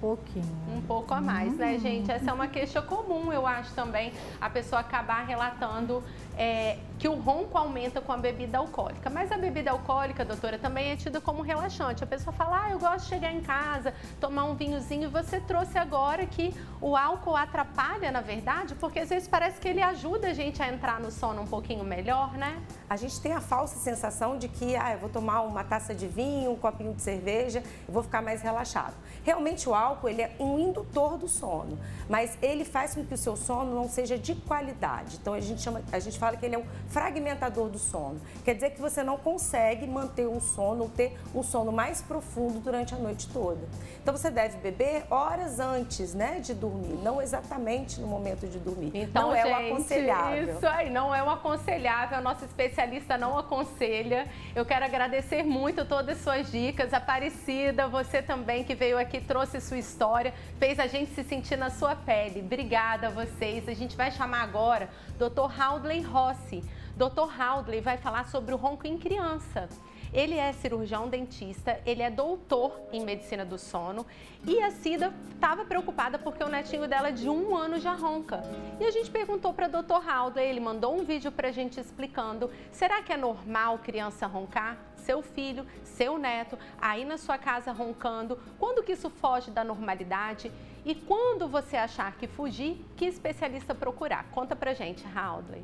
pouquinho. 0.02 0.58
Um 0.68 0.82
pouco 0.82 1.14
a 1.14 1.22
mais, 1.22 1.56
né, 1.56 1.78
gente? 1.78 2.12
Essa 2.12 2.32
é 2.32 2.34
uma 2.34 2.48
queixa 2.48 2.82
comum, 2.82 3.32
eu 3.32 3.46
acho 3.46 3.74
também, 3.76 4.12
a 4.42 4.50
pessoa 4.50 4.82
acabar 4.82 5.24
relatando 5.24 6.04
é, 6.36 6.80
que 7.02 7.08
o 7.08 7.16
ronco 7.16 7.58
aumenta 7.58 8.00
com 8.00 8.12
a 8.12 8.18
bebida 8.18 8.60
alcoólica. 8.60 9.10
Mas 9.10 9.32
a 9.32 9.38
bebida 9.38 9.72
alcoólica, 9.72 10.24
doutora, 10.24 10.60
também 10.60 10.92
é 10.92 10.96
tida 10.96 11.20
como 11.20 11.42
relaxante. 11.42 12.04
A 12.04 12.08
pessoa 12.08 12.32
fala, 12.32 12.66
ah, 12.66 12.70
eu 12.70 12.78
gosto 12.78 13.06
de 13.06 13.10
chegar 13.10 13.34
em 13.34 13.42
casa, 13.42 13.92
tomar 14.20 14.44
um 14.44 14.54
vinhozinho. 14.54 15.06
E 15.06 15.08
você 15.08 15.40
trouxe 15.40 15.80
agora 15.80 16.28
que 16.28 16.54
o 16.80 16.96
álcool 16.96 17.36
atrapalha, 17.36 18.12
na 18.12 18.22
verdade, 18.22 18.76
porque 18.76 19.00
às 19.00 19.10
vezes 19.10 19.28
parece 19.28 19.60
que 19.60 19.68
ele 19.68 19.82
ajuda 19.82 20.28
a 20.28 20.34
gente 20.36 20.62
a 20.62 20.72
entrar 20.72 21.00
no 21.00 21.10
sono 21.10 21.42
um 21.42 21.48
pouquinho 21.48 21.84
melhor, 21.84 22.34
né? 22.38 22.62
A 22.88 22.96
gente 22.96 23.20
tem 23.20 23.34
a 23.34 23.42
falsa 23.42 23.80
sensação 23.80 24.38
de 24.38 24.48
que, 24.48 24.76
ah, 24.76 24.94
eu 24.94 25.00
vou 25.00 25.10
tomar 25.10 25.42
uma 25.42 25.64
taça 25.64 25.96
de 25.96 26.08
vinho, 26.08 26.52
um 26.52 26.56
copinho 26.56 26.94
de 26.94 27.02
cerveja, 27.02 27.64
eu 27.88 27.92
vou 27.92 28.04
ficar 28.04 28.22
mais 28.22 28.44
relaxado. 28.44 28.94
Realmente 29.24 29.68
o 29.68 29.74
álcool, 29.74 30.08
ele 30.08 30.22
é 30.22 30.36
um 30.40 30.60
indutor 30.60 31.18
do 31.18 31.28
sono, 31.28 31.80
mas 32.08 32.38
ele 32.44 32.64
faz 32.64 32.94
com 32.94 33.04
que 33.04 33.16
o 33.16 33.18
seu 33.18 33.36
sono 33.36 33.74
não 33.74 33.90
seja 33.90 34.20
de 34.20 34.36
qualidade. 34.36 35.18
Então 35.20 35.34
a 35.34 35.40
gente 35.40 35.64
chama, 35.64 35.82
a 35.92 35.98
gente 35.98 36.20
fala 36.20 36.38
que 36.38 36.46
ele 36.46 36.54
é 36.54 36.60
um 36.60 36.66
fragmentador 36.92 37.70
do 37.70 37.80
sono. 37.80 38.20
Quer 38.44 38.56
dizer 38.56 38.72
que 38.72 38.82
você 38.82 39.02
não 39.04 39.18
consegue 39.18 39.88
manter 39.88 40.28
um 40.28 40.40
sono, 40.40 40.90
ter 40.90 41.18
um 41.34 41.42
sono 41.42 41.72
mais 41.72 42.02
profundo 42.02 42.60
durante 42.60 42.94
a 42.94 42.98
noite 42.98 43.28
toda. 43.30 43.62
Então 44.02 44.16
você 44.16 44.30
deve 44.30 44.58
beber 44.58 45.06
horas 45.10 45.60
antes, 45.60 46.14
né, 46.14 46.40
de 46.40 46.54
dormir, 46.54 47.00
não 47.04 47.22
exatamente 47.22 48.00
no 48.00 48.08
momento 48.08 48.48
de 48.48 48.60
dormir. 48.60 48.92
Então, 48.94 49.30
não 49.30 49.36
é 49.36 49.44
gente, 49.44 49.54
o 49.54 49.74
aconselhável. 49.74 50.56
Isso 50.56 50.68
aí, 50.68 50.90
não 50.90 51.16
é 51.16 51.24
o 51.24 51.30
aconselhável, 51.30 52.18
a 52.18 52.22
nossa 52.22 52.46
especialista 52.46 53.18
não 53.18 53.38
aconselha. 53.38 54.28
Eu 54.56 54.66
quero 54.66 54.86
agradecer 54.86 55.44
muito 55.44 55.86
todas 55.86 56.18
as 56.18 56.24
suas 56.24 56.52
dicas. 56.52 56.94
Aparecida, 56.94 57.88
você 57.88 58.22
também 58.22 58.64
que 58.64 58.76
veio 58.76 58.98
aqui, 58.98 59.22
trouxe 59.22 59.62
sua 59.62 59.78
história, 59.78 60.34
fez 60.60 60.80
a 60.80 60.88
gente 60.88 61.14
se 61.14 61.24
sentir 61.24 61.58
na 61.58 61.70
sua 61.70 61.96
pele. 61.96 62.42
Obrigada 62.42 63.08
a 63.08 63.10
vocês. 63.10 63.68
A 63.68 63.74
gente 63.74 63.96
vai 63.96 64.12
chamar 64.12 64.42
agora 64.42 64.90
Dr. 65.18 65.62
Haldley 65.62 66.02
Rossi. 66.02 66.64
Dr. 67.02 67.42
Haldley 67.42 67.82
vai 67.82 67.98
falar 67.98 68.28
sobre 68.28 68.54
o 68.54 68.58
ronco 68.58 68.86
em 68.86 68.96
criança. 68.96 69.68
Ele 70.14 70.36
é 70.36 70.54
cirurgião 70.54 71.10
dentista, 71.10 71.82
ele 71.84 72.04
é 72.04 72.12
doutor 72.12 72.80
em 72.92 73.04
medicina 73.04 73.44
do 73.44 73.58
sono 73.58 74.06
e 74.46 74.62
a 74.62 74.70
Cida 74.70 75.12
estava 75.34 75.66
preocupada 75.66 76.20
porque 76.20 76.44
o 76.44 76.48
netinho 76.48 76.88
dela 76.88 77.12
de 77.12 77.28
um 77.28 77.56
ano 77.56 77.80
já 77.80 77.94
ronca. 77.94 78.44
E 78.80 78.86
a 78.86 78.92
gente 78.92 79.10
perguntou 79.10 79.52
para 79.52 79.68
o 79.68 79.82
Dr. 79.82 80.08
Haldley, 80.08 80.46
ele 80.46 80.60
mandou 80.60 80.94
um 80.96 81.04
vídeo 81.04 81.32
para 81.32 81.48
a 81.48 81.52
gente 81.52 81.80
explicando: 81.80 82.52
será 82.72 83.02
que 83.02 83.12
é 83.12 83.18
normal 83.18 83.80
criança 83.80 84.28
roncar? 84.28 84.78
Seu 84.98 85.24
filho, 85.24 85.66
seu 85.84 86.20
neto, 86.20 86.56
aí 86.80 87.04
na 87.04 87.18
sua 87.18 87.40
casa 87.40 87.72
roncando, 87.72 88.38
quando 88.60 88.84
que 88.84 88.92
isso 88.92 89.10
foge 89.10 89.50
da 89.50 89.64
normalidade? 89.64 90.52
E 90.86 90.94
quando 90.94 91.48
você 91.48 91.78
achar 91.78 92.12
que 92.18 92.28
fugir, 92.28 92.86
que 92.96 93.06
especialista 93.06 93.74
procurar? 93.74 94.26
Conta 94.30 94.56
pra 94.56 94.76
gente, 94.76 95.04
Haldley. 95.16 95.64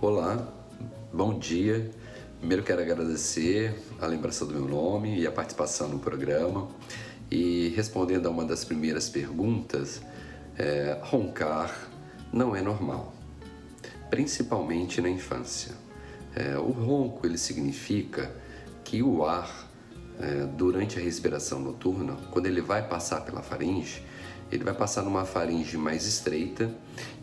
Olá, 0.00 0.61
bom 1.12 1.38
dia. 1.38 1.90
Primeiro 2.38 2.62
quero 2.62 2.82
agradecer 2.82 3.74
a 4.00 4.06
lembrança 4.06 4.44
do 4.44 4.52
meu 4.52 4.66
nome 4.66 5.20
e 5.20 5.26
a 5.26 5.32
participação 5.32 5.88
no 5.88 5.98
programa. 5.98 6.68
E 7.30 7.72
respondendo 7.76 8.26
a 8.26 8.30
uma 8.30 8.44
das 8.44 8.64
primeiras 8.64 9.08
perguntas, 9.08 10.02
é, 10.58 10.98
roncar 11.02 11.88
não 12.32 12.54
é 12.54 12.60
normal, 12.60 13.14
principalmente 14.10 15.00
na 15.00 15.08
infância. 15.08 15.72
É, 16.34 16.58
o 16.58 16.70
ronco 16.70 17.26
ele 17.26 17.38
significa 17.38 18.34
que 18.84 19.02
o 19.02 19.24
ar 19.24 19.70
é, 20.20 20.46
durante 20.56 20.98
a 20.98 21.02
respiração 21.02 21.60
noturna, 21.60 22.16
quando 22.30 22.46
ele 22.46 22.60
vai 22.60 22.86
passar 22.86 23.22
pela 23.22 23.42
faringe, 23.42 24.02
ele 24.52 24.64
vai 24.64 24.74
passar 24.74 25.02
numa 25.02 25.24
faringe 25.24 25.78
mais 25.78 26.06
estreita 26.06 26.70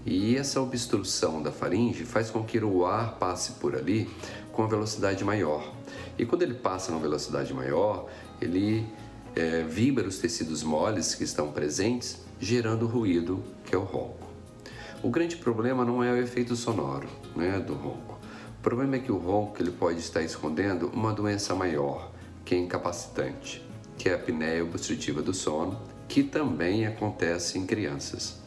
e 0.04 0.36
essa 0.36 0.60
obstrução 0.60 1.44
da 1.44 1.52
faringe 1.52 2.04
faz 2.04 2.32
com 2.32 2.44
que 2.44 2.58
o 2.58 2.86
ar 2.86 3.20
passe 3.20 3.54
por 3.54 3.76
ali 3.76 4.10
com 4.52 4.68
velocidade 4.68 5.24
maior. 5.24 5.72
E 6.18 6.26
quando 6.26 6.42
ele 6.42 6.56
passa 6.56 6.92
numa 6.92 7.02
velocidade 7.02 7.54
maior, 7.54 8.10
ele 8.42 8.86
é, 9.36 9.62
vibra 9.62 10.08
os 10.08 10.18
tecidos 10.18 10.64
moles 10.64 11.14
que 11.14 11.24
estão 11.24 11.52
presentes, 11.52 12.18
gerando 12.40 12.88
ruído 12.88 13.44
que 13.64 13.76
é 13.76 13.78
o 13.78 13.84
ronco. 13.84 14.28
O 15.04 15.10
grande 15.10 15.38
problema 15.38 15.86
não 15.86 16.04
é 16.04 16.12
o 16.12 16.18
efeito 16.18 16.56
sonoro 16.56 17.08
né, 17.36 17.60
do 17.60 17.74
ronco. 17.74 18.18
O 18.58 18.62
problema 18.62 18.96
é 18.96 19.00
que 19.00 19.12
o 19.12 19.18
ronco 19.18 19.62
ele 19.62 19.72
pode 19.72 20.00
estar 20.00 20.22
escondendo 20.24 20.88
uma 20.88 21.14
doença 21.14 21.54
maior, 21.54 22.12
que 22.44 22.56
é 22.56 22.58
incapacitante, 22.58 23.66
que 23.98 24.10
é 24.10 24.14
a 24.14 24.16
apneia 24.16 24.64
obstrutiva 24.64 25.22
do 25.22 25.34
sono, 25.34 25.80
que 26.10 26.24
também 26.24 26.88
acontece 26.88 27.60
em 27.60 27.68
crianças. 27.68 28.40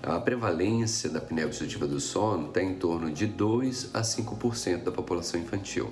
A 0.00 0.20
prevalência 0.20 1.10
da 1.10 1.18
apneia 1.18 1.46
obstrutiva 1.46 1.86
do 1.86 1.98
sono 1.98 2.48
está 2.48 2.62
em 2.62 2.74
torno 2.74 3.10
de 3.10 3.26
2 3.26 3.90
a 3.92 4.02
5% 4.02 4.84
da 4.84 4.92
população 4.92 5.40
infantil. 5.40 5.90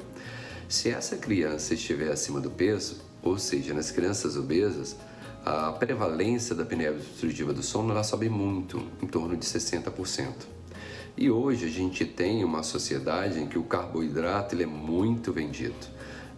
Se 0.69 0.89
essa 0.89 1.17
criança 1.17 1.75
estiver 1.75 2.13
acima 2.13 2.41
do 2.41 2.49
peso, 2.49 2.99
ou 3.23 3.39
seja, 3.39 3.75
nas 3.75 3.91
crianças 3.91 4.37
obesas, 4.37 4.97
a 5.45 5.73
prevalência 5.73 6.55
da 6.55 6.63
apneia 6.63 6.93
obstrutiva 6.93 7.53
do 7.53 7.63
sono 7.63 7.91
ela 7.91 8.05
sobe 8.05 8.29
muito, 8.29 8.81
em 9.03 9.07
torno 9.09 9.37
de 9.37 9.45
60%. 9.45 10.29
E 11.17 11.29
hoje 11.29 11.67
a 11.67 11.71
gente 11.71 12.05
tem 12.05 12.45
uma 12.45 12.63
sociedade 12.63 13.41
em 13.41 13.49
que 13.49 13.59
o 13.59 13.65
carboidrato 13.65 14.55
ele 14.55 14.63
é 14.63 14.67
muito 14.67 15.33
vendido. 15.33 15.75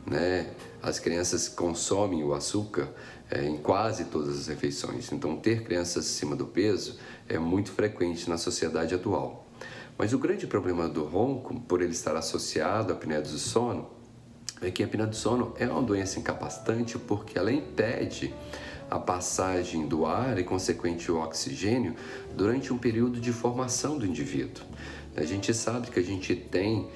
Né? 0.06 0.50
As 0.82 0.98
crianças 0.98 1.48
consomem 1.48 2.22
o 2.22 2.34
açúcar 2.34 2.88
é, 3.30 3.44
em 3.44 3.56
quase 3.56 4.04
todas 4.06 4.38
as 4.38 4.46
refeições. 4.48 5.10
Então, 5.12 5.36
ter 5.36 5.64
crianças 5.64 6.06
acima 6.06 6.36
do 6.36 6.46
peso 6.46 6.98
é 7.28 7.38
muito 7.38 7.72
frequente 7.72 8.28
na 8.28 8.36
sociedade 8.36 8.94
atual. 8.94 9.46
Mas 9.96 10.12
o 10.12 10.18
grande 10.18 10.46
problema 10.46 10.88
do 10.88 11.04
ronco, 11.04 11.58
por 11.60 11.80
ele 11.80 11.92
estar 11.92 12.16
associado 12.16 12.92
à 12.92 12.96
apneia 12.96 13.22
do 13.22 13.38
sono, 13.38 13.88
é 14.60 14.70
que 14.70 14.82
a 14.82 14.86
apneia 14.86 15.08
do 15.08 15.16
sono 15.16 15.54
é 15.58 15.66
uma 15.66 15.82
doença 15.82 16.18
incapacitante 16.18 16.98
porque 16.98 17.38
ela 17.38 17.52
impede 17.52 18.34
a 18.90 18.98
passagem 18.98 19.86
do 19.86 20.04
ar 20.04 20.38
e 20.38 20.44
consequente 20.44 21.10
o 21.10 21.20
oxigênio 21.20 21.94
durante 22.36 22.72
um 22.72 22.78
período 22.78 23.20
de 23.20 23.32
formação 23.32 23.96
do 23.96 24.06
indivíduo. 24.06 24.64
A 25.16 25.24
gente 25.24 25.54
sabe 25.54 25.88
que 25.90 25.98
a 25.98 26.02
gente 26.02 26.34
tem 26.34 26.88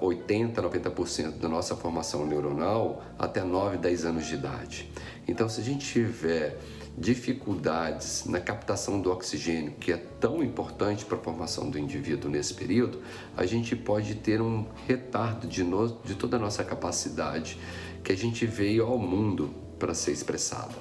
80, 0.00 0.60
90% 0.62 1.38
da 1.38 1.48
nossa 1.48 1.76
formação 1.76 2.26
neuronal 2.26 3.02
até 3.18 3.42
9, 3.42 3.78
10 3.78 4.04
anos 4.04 4.26
de 4.26 4.34
idade. 4.34 4.90
Então, 5.28 5.48
se 5.48 5.60
a 5.60 5.64
gente 5.64 5.86
tiver 5.86 6.58
dificuldades 6.96 8.24
na 8.26 8.40
captação 8.40 9.00
do 9.00 9.10
oxigênio, 9.10 9.72
que 9.72 9.92
é 9.92 9.96
tão 9.96 10.42
importante 10.42 11.04
para 11.04 11.16
a 11.16 11.20
formação 11.20 11.68
do 11.68 11.78
indivíduo 11.78 12.30
nesse 12.30 12.54
período, 12.54 13.00
a 13.36 13.44
gente 13.46 13.74
pode 13.74 14.14
ter 14.16 14.40
um 14.40 14.66
retardo 14.86 15.46
de, 15.46 15.64
no, 15.64 15.88
de 16.04 16.14
toda 16.14 16.36
a 16.36 16.40
nossa 16.40 16.62
capacidade 16.62 17.58
que 18.02 18.12
a 18.12 18.16
gente 18.16 18.46
veio 18.46 18.86
ao 18.86 18.98
mundo 18.98 19.52
para 19.78 19.94
ser 19.94 20.12
expressada. 20.12 20.74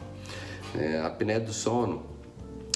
É, 0.75 0.99
a 0.99 1.07
apneia 1.07 1.39
do 1.39 1.53
sono 1.53 2.13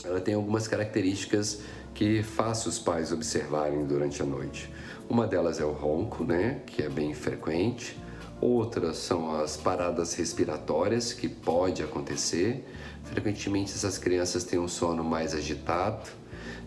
ela 0.03 0.21
tem 0.21 0.33
algumas 0.33 0.67
características 0.67 1.61
que 1.93 2.21
faço 2.23 2.69
os 2.69 2.79
pais 2.79 3.11
observarem 3.11 3.85
durante 3.85 4.21
a 4.21 4.25
noite. 4.25 4.71
Uma 5.09 5.25
delas 5.25 5.59
é 5.59 5.65
o 5.65 5.71
ronco, 5.71 6.23
né, 6.23 6.61
que 6.65 6.83
é 6.83 6.89
bem 6.89 7.13
frequente. 7.13 7.97
Outras 8.39 8.97
são 8.97 9.35
as 9.39 9.57
paradas 9.57 10.13
respiratórias, 10.13 11.13
que 11.13 11.27
pode 11.27 11.81
acontecer. 11.81 12.67
Frequentemente 13.03 13.71
essas 13.73 13.97
crianças 13.97 14.43
têm 14.43 14.59
um 14.59 14.67
sono 14.67 15.03
mais 15.03 15.33
agitado, 15.33 16.07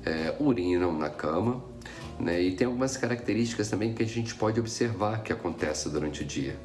é, 0.04 0.34
urinam 0.40 0.92
na 0.92 1.10
cama, 1.10 1.62
né? 2.18 2.40
E 2.40 2.52
tem 2.52 2.66
algumas 2.66 2.96
características 2.96 3.68
também 3.68 3.94
que 3.94 4.02
a 4.02 4.06
gente 4.06 4.34
pode 4.34 4.58
observar 4.58 5.22
que 5.22 5.32
acontece 5.32 5.88
durante 5.88 6.22
o 6.22 6.24
dia. 6.24 6.56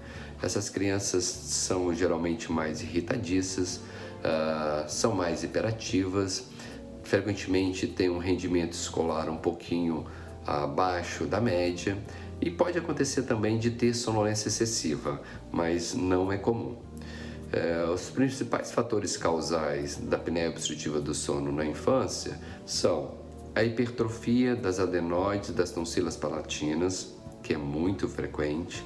Essas 0.42 0.70
crianças 0.70 1.24
são 1.24 1.94
geralmente 1.94 2.52
mais 2.52 2.82
irritadiças, 2.82 3.78
uh, 3.78 4.88
são 4.88 5.16
mais 5.16 5.44
hiperativas, 5.44 6.48
frequentemente 7.04 7.88
têm 7.88 8.10
um 8.10 8.18
rendimento 8.18 8.74
escolar 8.74 9.30
um 9.30 9.38
pouquinho 9.38 10.06
abaixo 10.46 11.26
da 11.26 11.42
média 11.42 11.98
e 12.42 12.52
pode 12.52 12.78
acontecer 12.78 13.24
também 13.24 13.58
de 13.58 13.72
ter 13.72 13.94
sonolência 13.94 14.48
excessiva, 14.50 15.22
mas 15.52 15.94
não 15.94 16.32
é 16.32 16.38
comum. 16.38 16.78
É, 17.52 17.86
os 17.86 18.10
principais 18.10 18.72
fatores 18.72 19.16
causais 19.16 19.98
da 19.98 20.18
apneia 20.18 20.50
obstrutiva 20.50 21.00
do 21.00 21.14
sono 21.14 21.52
na 21.52 21.66
infância 21.66 22.38
são 22.66 23.16
a 23.56 23.64
hipertrofia 23.64 24.56
das 24.56 24.80
adenoides 24.80 25.52
das 25.52 25.72
tonsilas 25.72 26.18
palatinas, 26.18 27.16
que 27.42 27.54
é 27.54 27.58
muito 27.58 28.10
frequente, 28.10 28.84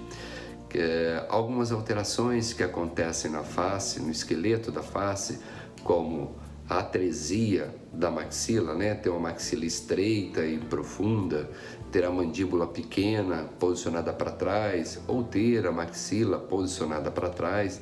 é, 0.75 1.25
algumas 1.29 1.71
alterações 1.71 2.53
que 2.53 2.61
acontecem 2.61 3.31
na 3.31 3.43
face, 3.43 3.99
no 3.99 4.11
esqueleto 4.11 4.71
da 4.71 4.83
face, 4.83 5.39
como 5.83 6.35
a 6.69 6.79
atresia 6.79 7.73
da 7.91 8.11
maxila, 8.11 8.75
né? 8.75 8.93
ter 8.93 9.09
uma 9.09 9.19
maxila 9.19 9.65
estreita 9.65 10.45
e 10.45 10.59
profunda, 10.59 11.49
ter 11.91 12.05
a 12.05 12.11
mandíbula 12.11 12.67
pequena 12.67 13.49
posicionada 13.59 14.13
para 14.13 14.31
trás 14.31 15.01
ou 15.07 15.23
ter 15.23 15.65
a 15.65 15.71
maxila 15.71 16.37
posicionada 16.37 17.09
para 17.09 17.29
trás, 17.29 17.77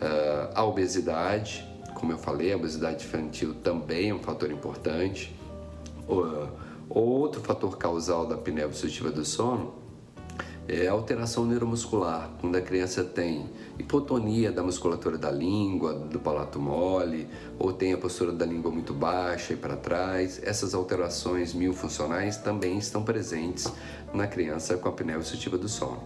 uh, 0.00 0.52
a 0.54 0.64
obesidade 0.64 1.68
como 1.98 2.12
eu 2.12 2.18
falei, 2.18 2.52
a 2.52 2.56
obesidade 2.56 3.04
infantil 3.04 3.54
também 3.54 4.10
é 4.10 4.14
um 4.14 4.20
fator 4.20 4.50
importante. 4.50 5.34
Outro 6.88 7.40
fator 7.40 7.76
causal 7.76 8.24
da 8.24 8.36
apneia 8.36 8.66
obstrutiva 8.66 9.10
do 9.10 9.24
sono 9.24 9.74
é 10.68 10.86
alteração 10.86 11.46
neuromuscular, 11.46 12.30
quando 12.40 12.56
a 12.56 12.60
criança 12.60 13.02
tem 13.02 13.48
hipotonia 13.78 14.52
da 14.52 14.62
musculatura 14.62 15.16
da 15.16 15.30
língua, 15.30 15.94
do 15.94 16.20
palato 16.20 16.60
mole, 16.60 17.26
ou 17.58 17.72
tem 17.72 17.94
a 17.94 17.98
postura 17.98 18.32
da 18.32 18.44
língua 18.44 18.70
muito 18.70 18.92
baixa 18.92 19.54
e 19.54 19.56
para 19.56 19.76
trás. 19.76 20.40
Essas 20.44 20.74
alterações 20.74 21.54
miofuncionais 21.54 22.36
também 22.36 22.76
estão 22.76 23.02
presentes 23.02 23.72
na 24.12 24.26
criança 24.26 24.76
com 24.76 24.88
a 24.88 24.92
apneia 24.92 25.16
obstrutiva 25.16 25.56
do 25.56 25.68
sono. 25.68 26.02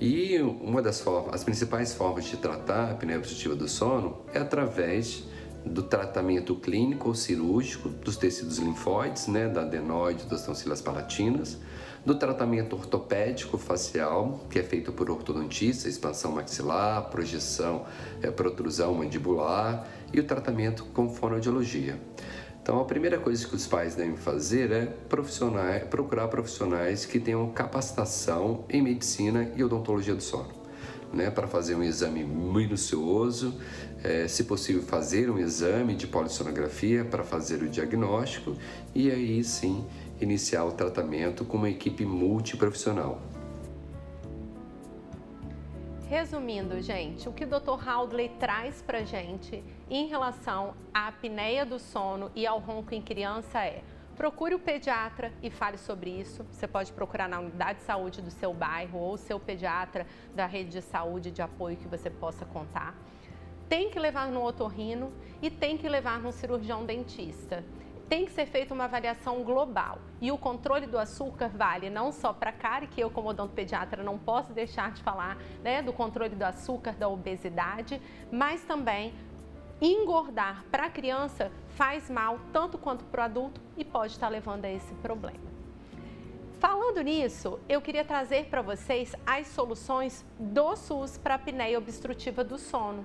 E 0.00 0.40
uma 0.40 0.82
das 0.82 1.00
formas, 1.00 1.32
as 1.32 1.44
principais 1.44 1.94
formas 1.94 2.24
de 2.24 2.36
tratar 2.36 2.88
a 2.88 2.90
apneia 2.90 3.18
obstrutiva 3.18 3.54
do 3.54 3.68
sono 3.68 4.18
é 4.34 4.40
através 4.40 5.22
do 5.64 5.84
tratamento 5.84 6.56
clínico 6.56 7.08
ou 7.08 7.14
cirúrgico 7.14 7.88
dos 7.88 8.16
tecidos 8.16 8.58
linfóides, 8.58 9.28
né, 9.28 9.48
da 9.48 9.62
adenoide, 9.62 10.24
das 10.24 10.44
tonsilas 10.44 10.82
palatinas, 10.82 11.58
do 12.04 12.14
tratamento 12.14 12.76
ortopédico 12.76 13.56
facial, 13.56 14.40
que 14.50 14.58
é 14.58 14.62
feito 14.62 14.92
por 14.92 15.10
ortodontista, 15.10 15.88
expansão 15.88 16.32
maxilar, 16.32 17.08
projeção, 17.10 17.86
é, 18.22 18.30
protrusão 18.30 18.94
mandibular, 18.94 19.86
e 20.12 20.20
o 20.20 20.24
tratamento 20.24 20.84
com 20.92 21.08
fonoaudiologia. 21.08 21.98
Então, 22.62 22.80
a 22.80 22.84
primeira 22.84 23.18
coisa 23.18 23.46
que 23.46 23.54
os 23.54 23.66
pais 23.66 23.94
devem 23.94 24.16
fazer 24.16 24.70
é 24.70 24.86
profissionais, 24.86 25.84
procurar 25.84 26.28
profissionais 26.28 27.04
que 27.04 27.20
tenham 27.20 27.50
capacitação 27.50 28.64
em 28.70 28.80
medicina 28.80 29.50
e 29.54 29.62
odontologia 29.62 30.14
do 30.14 30.22
sono 30.22 30.64
né, 31.14 31.30
para 31.30 31.46
fazer 31.46 31.74
um 31.74 31.82
exame 31.82 32.24
minucioso, 32.24 33.54
é, 34.02 34.28
se 34.28 34.44
possível 34.44 34.82
fazer 34.82 35.30
um 35.30 35.38
exame 35.38 35.94
de 35.94 36.06
polissonografia 36.06 37.04
para 37.04 37.22
fazer 37.22 37.62
o 37.62 37.68
diagnóstico 37.68 38.54
e 38.94 39.10
aí 39.10 39.42
sim 39.42 39.84
iniciar 40.24 40.64
o 40.64 40.72
tratamento 40.72 41.44
com 41.44 41.56
uma 41.56 41.70
equipe 41.70 42.04
multiprofissional. 42.04 43.20
Resumindo, 46.08 46.80
gente, 46.80 47.28
o 47.28 47.32
que 47.32 47.44
o 47.44 47.46
Dr. 47.46 47.88
Haldley 47.88 48.30
traz 48.38 48.82
para 48.82 49.04
gente 49.04 49.62
em 49.88 50.06
relação 50.06 50.74
à 50.92 51.08
apneia 51.08 51.64
do 51.64 51.78
sono 51.78 52.30
e 52.34 52.46
ao 52.46 52.58
ronco 52.58 52.94
em 52.94 53.02
criança 53.02 53.64
é 53.64 53.82
Procure 54.16 54.54
o 54.54 54.60
pediatra 54.60 55.32
e 55.42 55.50
fale 55.50 55.76
sobre 55.76 56.08
isso. 56.08 56.46
Você 56.52 56.68
pode 56.68 56.92
procurar 56.92 57.28
na 57.28 57.40
unidade 57.40 57.80
de 57.80 57.84
saúde 57.84 58.22
do 58.22 58.30
seu 58.30 58.54
bairro 58.54 58.96
ou 58.96 59.16
seu 59.16 59.40
pediatra 59.40 60.06
da 60.32 60.46
rede 60.46 60.70
de 60.70 60.82
saúde 60.82 61.32
de 61.32 61.42
apoio 61.42 61.76
que 61.76 61.88
você 61.88 62.08
possa 62.08 62.44
contar. 62.44 62.94
Tem 63.68 63.90
que 63.90 63.98
levar 63.98 64.28
no 64.28 64.44
otorrino 64.44 65.12
e 65.42 65.50
tem 65.50 65.76
que 65.76 65.88
levar 65.88 66.20
no 66.20 66.30
cirurgião 66.30 66.84
dentista. 66.84 67.64
Tem 68.08 68.24
que 68.24 68.32
ser 68.32 68.46
feita 68.46 68.74
uma 68.74 68.84
avaliação 68.84 69.42
global. 69.42 69.98
E 70.20 70.30
o 70.30 70.38
controle 70.38 70.86
do 70.86 70.98
açúcar 70.98 71.48
vale 71.48 71.88
não 71.88 72.12
só 72.12 72.32
para 72.32 72.50
a 72.50 72.52
cara, 72.52 72.86
que 72.86 73.00
eu, 73.00 73.10
como 73.10 73.30
odontopediatra, 73.30 74.02
não 74.02 74.18
posso 74.18 74.52
deixar 74.52 74.92
de 74.92 75.02
falar 75.02 75.38
né, 75.62 75.82
do 75.82 75.92
controle 75.92 76.34
do 76.34 76.42
açúcar, 76.42 76.92
da 76.92 77.08
obesidade, 77.08 78.00
mas 78.30 78.62
também 78.64 79.14
engordar 79.80 80.64
para 80.70 80.86
a 80.86 80.90
criança 80.90 81.50
faz 81.70 82.08
mal 82.08 82.38
tanto 82.52 82.78
quanto 82.78 83.04
para 83.04 83.22
o 83.22 83.24
adulto 83.24 83.60
e 83.76 83.84
pode 83.84 84.12
estar 84.12 84.28
levando 84.28 84.64
a 84.64 84.70
esse 84.70 84.94
problema. 84.94 85.54
Falando 86.58 87.02
nisso, 87.02 87.60
eu 87.68 87.82
queria 87.82 88.04
trazer 88.04 88.46
para 88.46 88.62
vocês 88.62 89.14
as 89.26 89.48
soluções 89.48 90.24
do 90.38 90.74
SUS 90.76 91.18
para 91.18 91.34
a 91.34 91.36
apneia 91.36 91.76
obstrutiva 91.76 92.42
do 92.42 92.58
sono. 92.58 93.04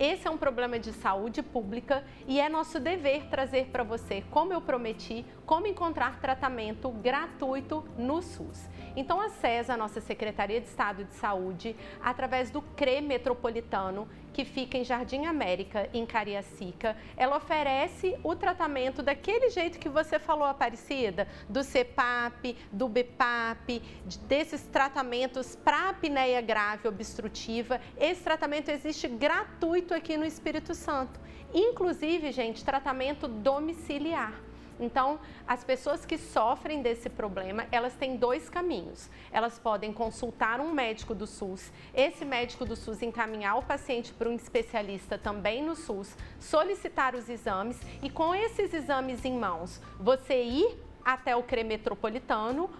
Esse 0.00 0.26
é 0.26 0.30
um 0.30 0.38
problema 0.38 0.78
de 0.78 0.94
saúde 0.94 1.42
pública 1.42 2.02
e 2.26 2.40
é 2.40 2.48
nosso 2.48 2.80
dever 2.80 3.26
trazer 3.26 3.66
para 3.66 3.82
você, 3.82 4.24
como 4.30 4.50
eu 4.50 4.58
prometi, 4.62 5.26
como 5.44 5.66
encontrar 5.66 6.18
tratamento 6.22 6.88
gratuito 6.88 7.86
no 7.98 8.22
SUS. 8.22 8.66
Então 8.96 9.20
a 9.68 9.76
nossa 9.76 10.00
Secretaria 10.00 10.58
de 10.58 10.68
Estado 10.68 11.04
de 11.04 11.12
Saúde 11.16 11.76
através 12.02 12.50
do 12.50 12.62
CRE 12.62 13.02
Metropolitano, 13.02 14.08
que 14.32 14.44
fica 14.44 14.78
em 14.78 14.84
Jardim 14.84 15.26
América, 15.26 15.88
em 15.92 16.06
Cariacica. 16.06 16.96
Ela 17.16 17.36
oferece 17.36 18.16
o 18.22 18.34
tratamento 18.34 19.02
daquele 19.02 19.50
jeito 19.50 19.78
que 19.78 19.88
você 19.88 20.18
falou, 20.18 20.46
Aparecida, 20.46 21.28
do 21.48 21.62
CEPAP, 21.62 22.56
do 22.72 22.88
BEPAP, 22.88 23.82
desses 24.26 24.62
tratamentos 24.62 25.56
para 25.56 25.90
apneia 25.90 26.40
grave 26.40 26.88
obstrutiva. 26.88 27.80
Esse 27.98 28.22
tratamento 28.22 28.70
existe 28.70 29.08
gratuito 29.08 29.94
aqui 29.94 30.16
no 30.16 30.24
Espírito 30.24 30.74
Santo. 30.74 31.18
Inclusive, 31.52 32.30
gente, 32.32 32.64
tratamento 32.64 33.26
domiciliar. 33.26 34.49
Então, 34.80 35.20
as 35.46 35.62
pessoas 35.62 36.06
que 36.06 36.16
sofrem 36.16 36.80
desse 36.80 37.10
problema, 37.10 37.66
elas 37.70 37.94
têm 37.94 38.16
dois 38.16 38.48
caminhos. 38.48 39.10
Elas 39.30 39.58
podem 39.58 39.92
consultar 39.92 40.58
um 40.58 40.72
médico 40.72 41.14
do 41.14 41.26
SUS, 41.26 41.70
esse 41.94 42.24
médico 42.24 42.64
do 42.64 42.74
SUS 42.74 43.02
encaminhar 43.02 43.58
o 43.58 43.62
paciente 43.62 44.12
para 44.12 44.28
um 44.28 44.34
especialista 44.34 45.18
também 45.18 45.62
no 45.62 45.76
SUS, 45.76 46.16
solicitar 46.38 47.14
os 47.14 47.28
exames 47.28 47.78
e 48.02 48.08
com 48.08 48.34
esses 48.34 48.72
exames 48.72 49.24
em 49.24 49.38
mãos, 49.38 49.80
você 49.98 50.42
ir 50.42 50.78
até 51.04 51.36
o 51.36 51.42
CRE 51.42 51.62
Metropolitano, 51.62 52.70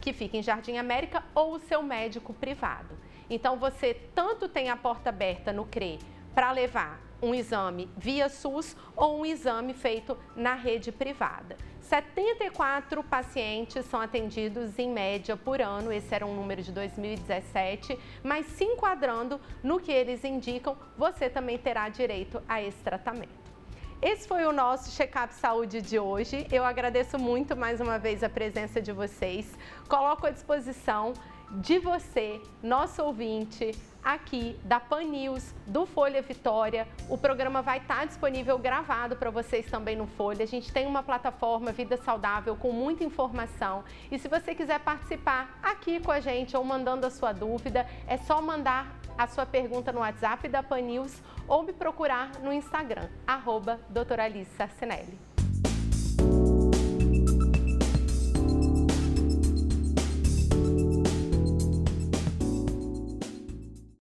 que 0.00 0.12
fica 0.14 0.38
em 0.38 0.42
Jardim 0.42 0.78
América, 0.78 1.22
ou 1.34 1.54
o 1.54 1.58
seu 1.60 1.82
médico 1.82 2.32
privado. 2.32 2.96
Então, 3.28 3.58
você 3.58 3.94
tanto 4.14 4.48
tem 4.48 4.70
a 4.70 4.76
porta 4.76 5.10
aberta 5.10 5.52
no 5.52 5.66
CRE 5.66 5.98
para 6.34 6.50
levar 6.52 7.09
um 7.22 7.34
exame 7.34 7.88
via 7.96 8.28
SUS 8.28 8.76
ou 8.96 9.20
um 9.20 9.26
exame 9.26 9.74
feito 9.74 10.16
na 10.34 10.54
rede 10.54 10.90
privada. 10.92 11.56
74 11.90 13.02
pacientes 13.02 13.84
são 13.86 14.00
atendidos 14.00 14.78
em 14.78 14.88
média 14.88 15.36
por 15.36 15.60
ano, 15.60 15.92
esse 15.92 16.14
era 16.14 16.24
um 16.24 16.34
número 16.34 16.62
de 16.62 16.70
2017, 16.70 17.98
mas 18.22 18.46
se 18.46 18.62
enquadrando 18.62 19.40
no 19.60 19.80
que 19.80 19.90
eles 19.90 20.24
indicam, 20.24 20.76
você 20.96 21.28
também 21.28 21.58
terá 21.58 21.88
direito 21.88 22.40
a 22.48 22.62
esse 22.62 22.78
tratamento. 22.78 23.40
Esse 24.00 24.26
foi 24.26 24.46
o 24.46 24.52
nosso 24.52 24.90
Check-up 24.92 25.34
Saúde 25.34 25.82
de 25.82 25.98
hoje. 25.98 26.46
Eu 26.50 26.64
agradeço 26.64 27.18
muito 27.18 27.54
mais 27.54 27.80
uma 27.80 27.98
vez 27.98 28.22
a 28.22 28.30
presença 28.30 28.80
de 28.80 28.92
vocês. 28.92 29.52
Coloco 29.88 30.26
à 30.26 30.30
disposição 30.30 31.12
de 31.50 31.78
você, 31.78 32.40
nosso 32.62 33.02
ouvinte, 33.02 33.72
aqui 34.02 34.58
da 34.64 34.80
Pan 34.80 35.02
News, 35.02 35.54
do 35.66 35.86
Folha 35.86 36.22
Vitória. 36.22 36.86
O 37.08 37.16
programa 37.16 37.62
vai 37.62 37.78
estar 37.78 38.06
disponível 38.06 38.58
gravado 38.58 39.16
para 39.16 39.30
vocês 39.30 39.66
também 39.66 39.96
no 39.96 40.06
Folha. 40.06 40.42
A 40.42 40.46
gente 40.46 40.72
tem 40.72 40.86
uma 40.86 41.02
plataforma 41.02 41.72
Vida 41.72 41.96
Saudável 41.96 42.56
com 42.56 42.72
muita 42.72 43.04
informação. 43.04 43.84
E 44.10 44.18
se 44.18 44.28
você 44.28 44.54
quiser 44.54 44.80
participar 44.80 45.58
aqui 45.62 46.00
com 46.00 46.10
a 46.10 46.20
gente 46.20 46.56
ou 46.56 46.64
mandando 46.64 47.06
a 47.06 47.10
sua 47.10 47.32
dúvida, 47.32 47.86
é 48.06 48.16
só 48.16 48.40
mandar 48.40 49.00
a 49.16 49.26
sua 49.26 49.44
pergunta 49.44 49.92
no 49.92 50.00
WhatsApp 50.00 50.48
da 50.48 50.62
Pan 50.62 50.80
News 50.80 51.20
ou 51.46 51.62
me 51.62 51.72
procurar 51.72 52.30
no 52.40 52.52
Instagram, 52.52 53.08
arroba 53.26 53.80
doutora 53.90 54.24
Alice 54.24 54.50
Sarcinelli. 54.56 55.29